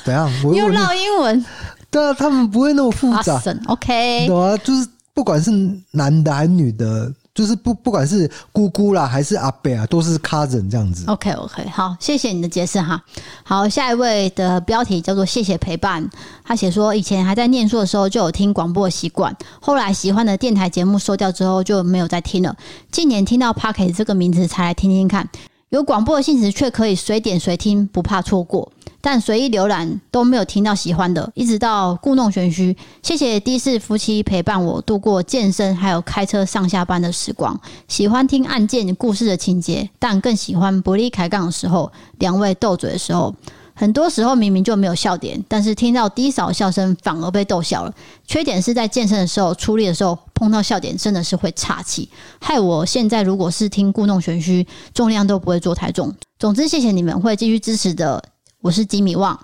[0.05, 0.31] 怎样？
[0.45, 1.45] 我又绕英文，
[1.91, 3.39] 对啊，他们不会那么复杂。
[3.39, 5.51] Cousin，OK，懂啊，就是不管是
[5.91, 7.13] 男的还是女的。
[7.35, 11.05] 就是不不管是姑姑啦还是阿伯啊，都是 cousin 这样子。
[11.09, 13.03] OK OK，好，谢谢你的解释哈。
[13.43, 16.09] 好，下一位的标题叫做“谢谢陪伴”。
[16.45, 22.55] 他写说，以前还在念书的时候就有听广播的习惯，后来喜欢的电台节目收掉之后就没有再听了。
[22.93, 25.29] 近年听到 Parkes 这个名字才来听听看，
[25.75, 28.71] 有广播的性质却可以随点随听，不怕错过。
[29.01, 32.77] 但随意浏览都没有听到喜欢的，一直到故弄玄虚。
[33.03, 37.61] 谢谢的士夫妻陪伴我度过健身还有开车上下班的时光。
[37.89, 43.35] 喜欢听案件故事的情节，但更喜欢不利开杠的时候，两位斗嘴的时候。
[43.75, 47.93] 很多时候明明就没有笑点，但是听到低嫂笑声反而被逗笑了。
[48.27, 52.09] 缺点是在健身的时候出力的时候碰到笑点，真的是会岔气，
[52.41, 56.15] 害我现在如果是听故弄玄虚，重量都不会做太重。
[56.39, 58.23] 总之，谢谢你们会继续支持的。
[58.61, 59.39] 我是吉米旺，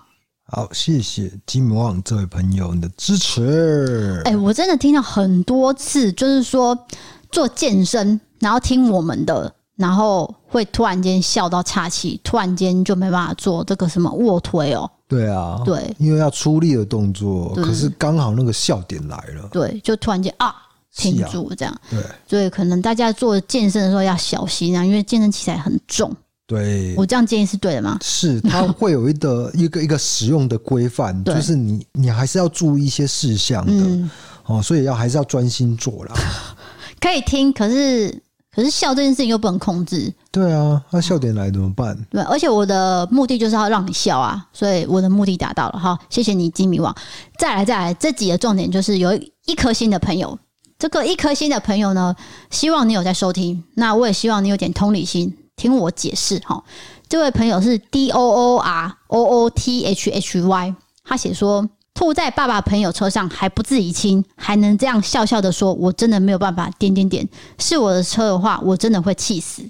[0.45, 4.23] 好，谢谢吉米旺这位朋友你的支持。
[4.25, 6.87] 哎、欸，我真的听到很多次，就是说
[7.31, 14.89] 做健身，然后听我们的，然后会突然间笑到岔气，突然间就没办法做这个什么卧推哦。
[15.09, 20.55] 对啊，对，因为要出力的动作，可是刚好那个笑点来了，对，就突然间啊
[20.95, 21.81] 停住这样。
[21.89, 26.15] 对，所以可能大家做健身的时候要小心啊，因为健身器材很重。
[26.47, 27.97] 对，我这样建议是对的吗？
[28.03, 34.11] 是，它会有一个一个 一个使用的规范，就是你你还是要注意一些事项的、嗯、
[34.45, 36.15] 哦，所以要还是要专心做啦。
[37.01, 38.23] 可以听，可是
[38.55, 40.13] 可是笑这件事情又不能控制。
[40.31, 41.97] 对啊，那笑点来怎么办？
[42.11, 45.79] 对，而且我的目的就是要让你笑啊，所以我的目的达到了。
[45.79, 46.95] 好，谢谢你，金米王。
[47.39, 49.13] 再来再来，这集的重点就是有
[49.47, 50.39] 一颗心的朋友，
[50.79, 52.15] 这个一颗心的朋友呢，
[52.51, 55.37] 希望你有在收听，那我也希望你有点同理心。
[55.57, 56.65] 听我解释哈，
[57.07, 60.75] 这位朋友是 D O O R O O T H H Y，
[61.05, 61.69] 他写说
[62.01, 67.29] 吐在爸爸朋友车上还不自己亲，还能这样笑笑的说，我真的没有办法点点点，
[67.59, 69.63] 是我的车的话，我真的会气死。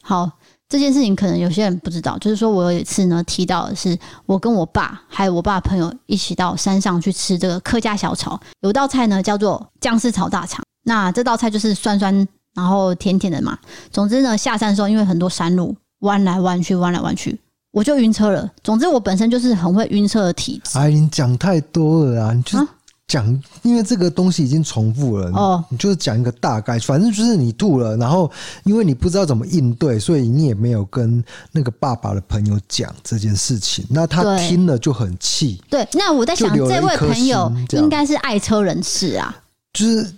[0.00, 0.30] 好，
[0.70, 12.26] 这件事情可能有些人不知道，就是说我有一次呢提到的是，我跟我爸还有我爸朋友一起到山上去吃这个客家小炒，有道菜呢叫做姜丝炒大肠，那这道菜就是酸酸。
[12.54, 13.58] 然后甜甜的嘛，
[13.90, 17.38] 总之呢，下山的时候因为很多山路，弯来弯去，弯来弯去，
[17.76, 18.50] 我就晕车了。
[18.64, 20.78] 总之我本身就是很会晕车的体质。
[20.78, 22.32] 哎，你讲太多了啊！
[22.32, 22.58] 你就
[23.06, 25.62] 讲，因为这个东西已经重复了哦。
[25.68, 28.32] 你就是讲一个大概，反正就是你吐了，然后
[28.64, 31.22] 因为你不知道怎么应对，所以你也没有跟
[31.52, 33.84] 那个爸爸的朋友讲这件事情。
[33.90, 35.62] 那他听了就很气。
[35.68, 39.36] 对，那我在想，这位朋友应该是爱车人士啊，
[39.74, 40.10] 就是。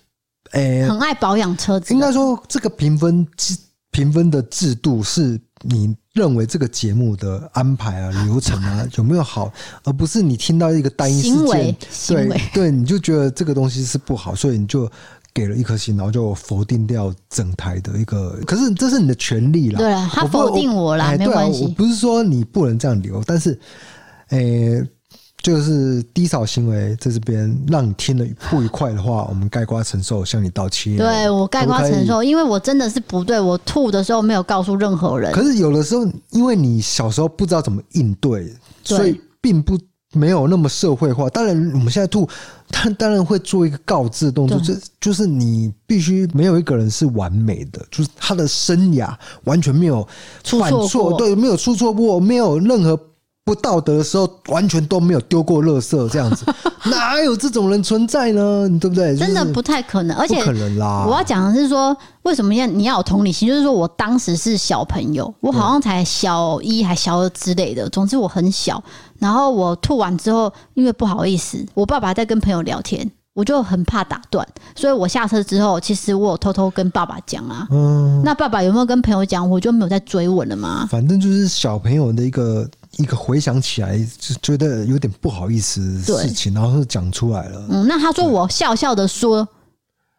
[0.53, 1.93] 诶、欸，很爱保养车子。
[1.93, 3.55] 应该说，这个评分制
[3.91, 9.51] 评分的制度是你认为这个节目的安排啊、流程啊 有没有好，
[9.85, 11.77] 而不是你听到一个单一事件，
[12.09, 14.91] 对对，你就觉得这个东西是不好，所以你就
[15.33, 18.39] 给了一颗星，然后就否定掉整台的一个。
[18.45, 21.63] 可是这是你的权利啦，对啊，他否定我啦，没关系。
[21.63, 23.59] 我不是说你不能这样留，但是，
[24.31, 24.87] 诶、欸。
[25.41, 30.97] 就是低扫行为在这边让你听了不愉快的话，我们盖瓜承受，向你道歉。
[30.97, 35.33] 对，我盖瓜承受，因为我真的是不对，我吐的时候没有告诉任何人。
[35.33, 39.79] 可是有的时候，因为你小时候不知道怎么应对，所以并不
[40.13, 41.31] 没有那么社会化。
[41.31, 42.29] 当然，我们现在吐，
[42.69, 49.15] 他当然会做一个告知的动作，就就是你必须没有一个人是完美的，就是他的生涯
[49.45, 50.07] 完全没有
[50.43, 52.99] 犯错，对，没有出错过，没有任何。
[53.49, 56.45] 不道德的时候，完全都没有丢过垃圾，这样子
[56.91, 58.69] 哪有这种人存在呢？
[58.79, 59.17] 对不对？
[59.17, 61.07] 真的不太可能，而且不可能啦。
[61.09, 63.49] 我要讲的是说，为什么要你要有同理心？
[63.49, 67.89] 就是说我当时是小朋友，我好像才小一还小二之类的。
[67.89, 68.83] 总之我很小，
[69.19, 74.47] 然后我吐完之后，因为不好意思，我爸爸在跟朋友聊天，我就很怕打断，
[74.77, 77.67] 所以我下车之后，其实我有偷偷跟爸爸讲啊。
[77.71, 79.49] 嗯，那爸爸有没有跟朋友讲？
[79.49, 80.87] 我就没有再追问了嘛。
[80.91, 82.69] 反正就是小朋友的一个。
[82.99, 87.67] 一个回想起来就觉得有点不好意思的事情，然后就讲出来了。
[87.71, 89.47] 嗯，那他说我笑笑的说，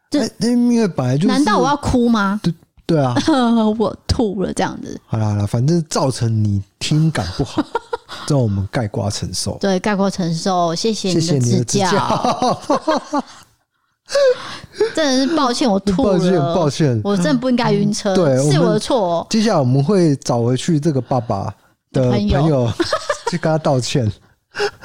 [0.09, 2.39] 这因为本来就是，难道我要哭吗？
[2.41, 2.53] 对
[2.85, 3.13] 对啊，
[3.77, 4.99] 我吐了这样子。
[5.05, 7.63] 好啦好啦，反正造成你听感不好，
[8.27, 9.57] 让我们概括承受。
[9.59, 12.59] 对，概括承受，谢谢你的指教。
[14.95, 19.27] 真的是抱歉，我吐了，抱歉，抱歉，我真的不应该晕车，对，是我的错哦。
[19.29, 21.53] 接下来我们会找回去这个爸爸
[21.91, 22.71] 的朋友
[23.29, 24.11] 去跟他道歉，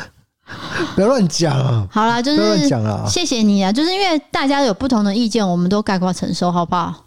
[0.94, 1.88] 不要乱讲。
[1.88, 2.68] 好啦，就是
[3.08, 7.04] 谢谢你啊，就是因为大家有不同的意见，我们都概括承受，好不好？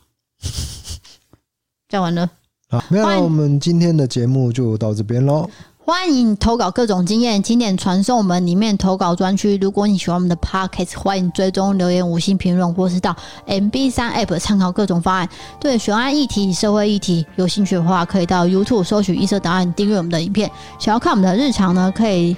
[1.89, 2.29] 讲完了。
[2.69, 5.49] 啊，没有，我们今天的节目就到这边喽。
[5.89, 9.57] 欢迎投稿各种经验，经典传送门里面投稿专区。
[9.61, 13.15] 如果你喜欢我们的 Podcast，欢迎追踪留言、五星评论，或是到
[13.45, 15.29] MB 三 App 参考各种方案。
[15.61, 20.51] 对悬案议题、社会议题有兴趣的话，可以到 YouTube 搜取“异色档案”，订阅我们的影片。
[20.77, 22.35] 想要看我们的日常呢，可以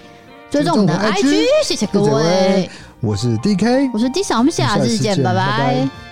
[0.51, 1.43] 追踪我们的 IG。
[1.65, 2.69] 谢谢各位，
[2.99, 5.33] 我是 DK，我是 D 嫂，我们下次见，拜拜。
[5.33, 6.08] 拜拜。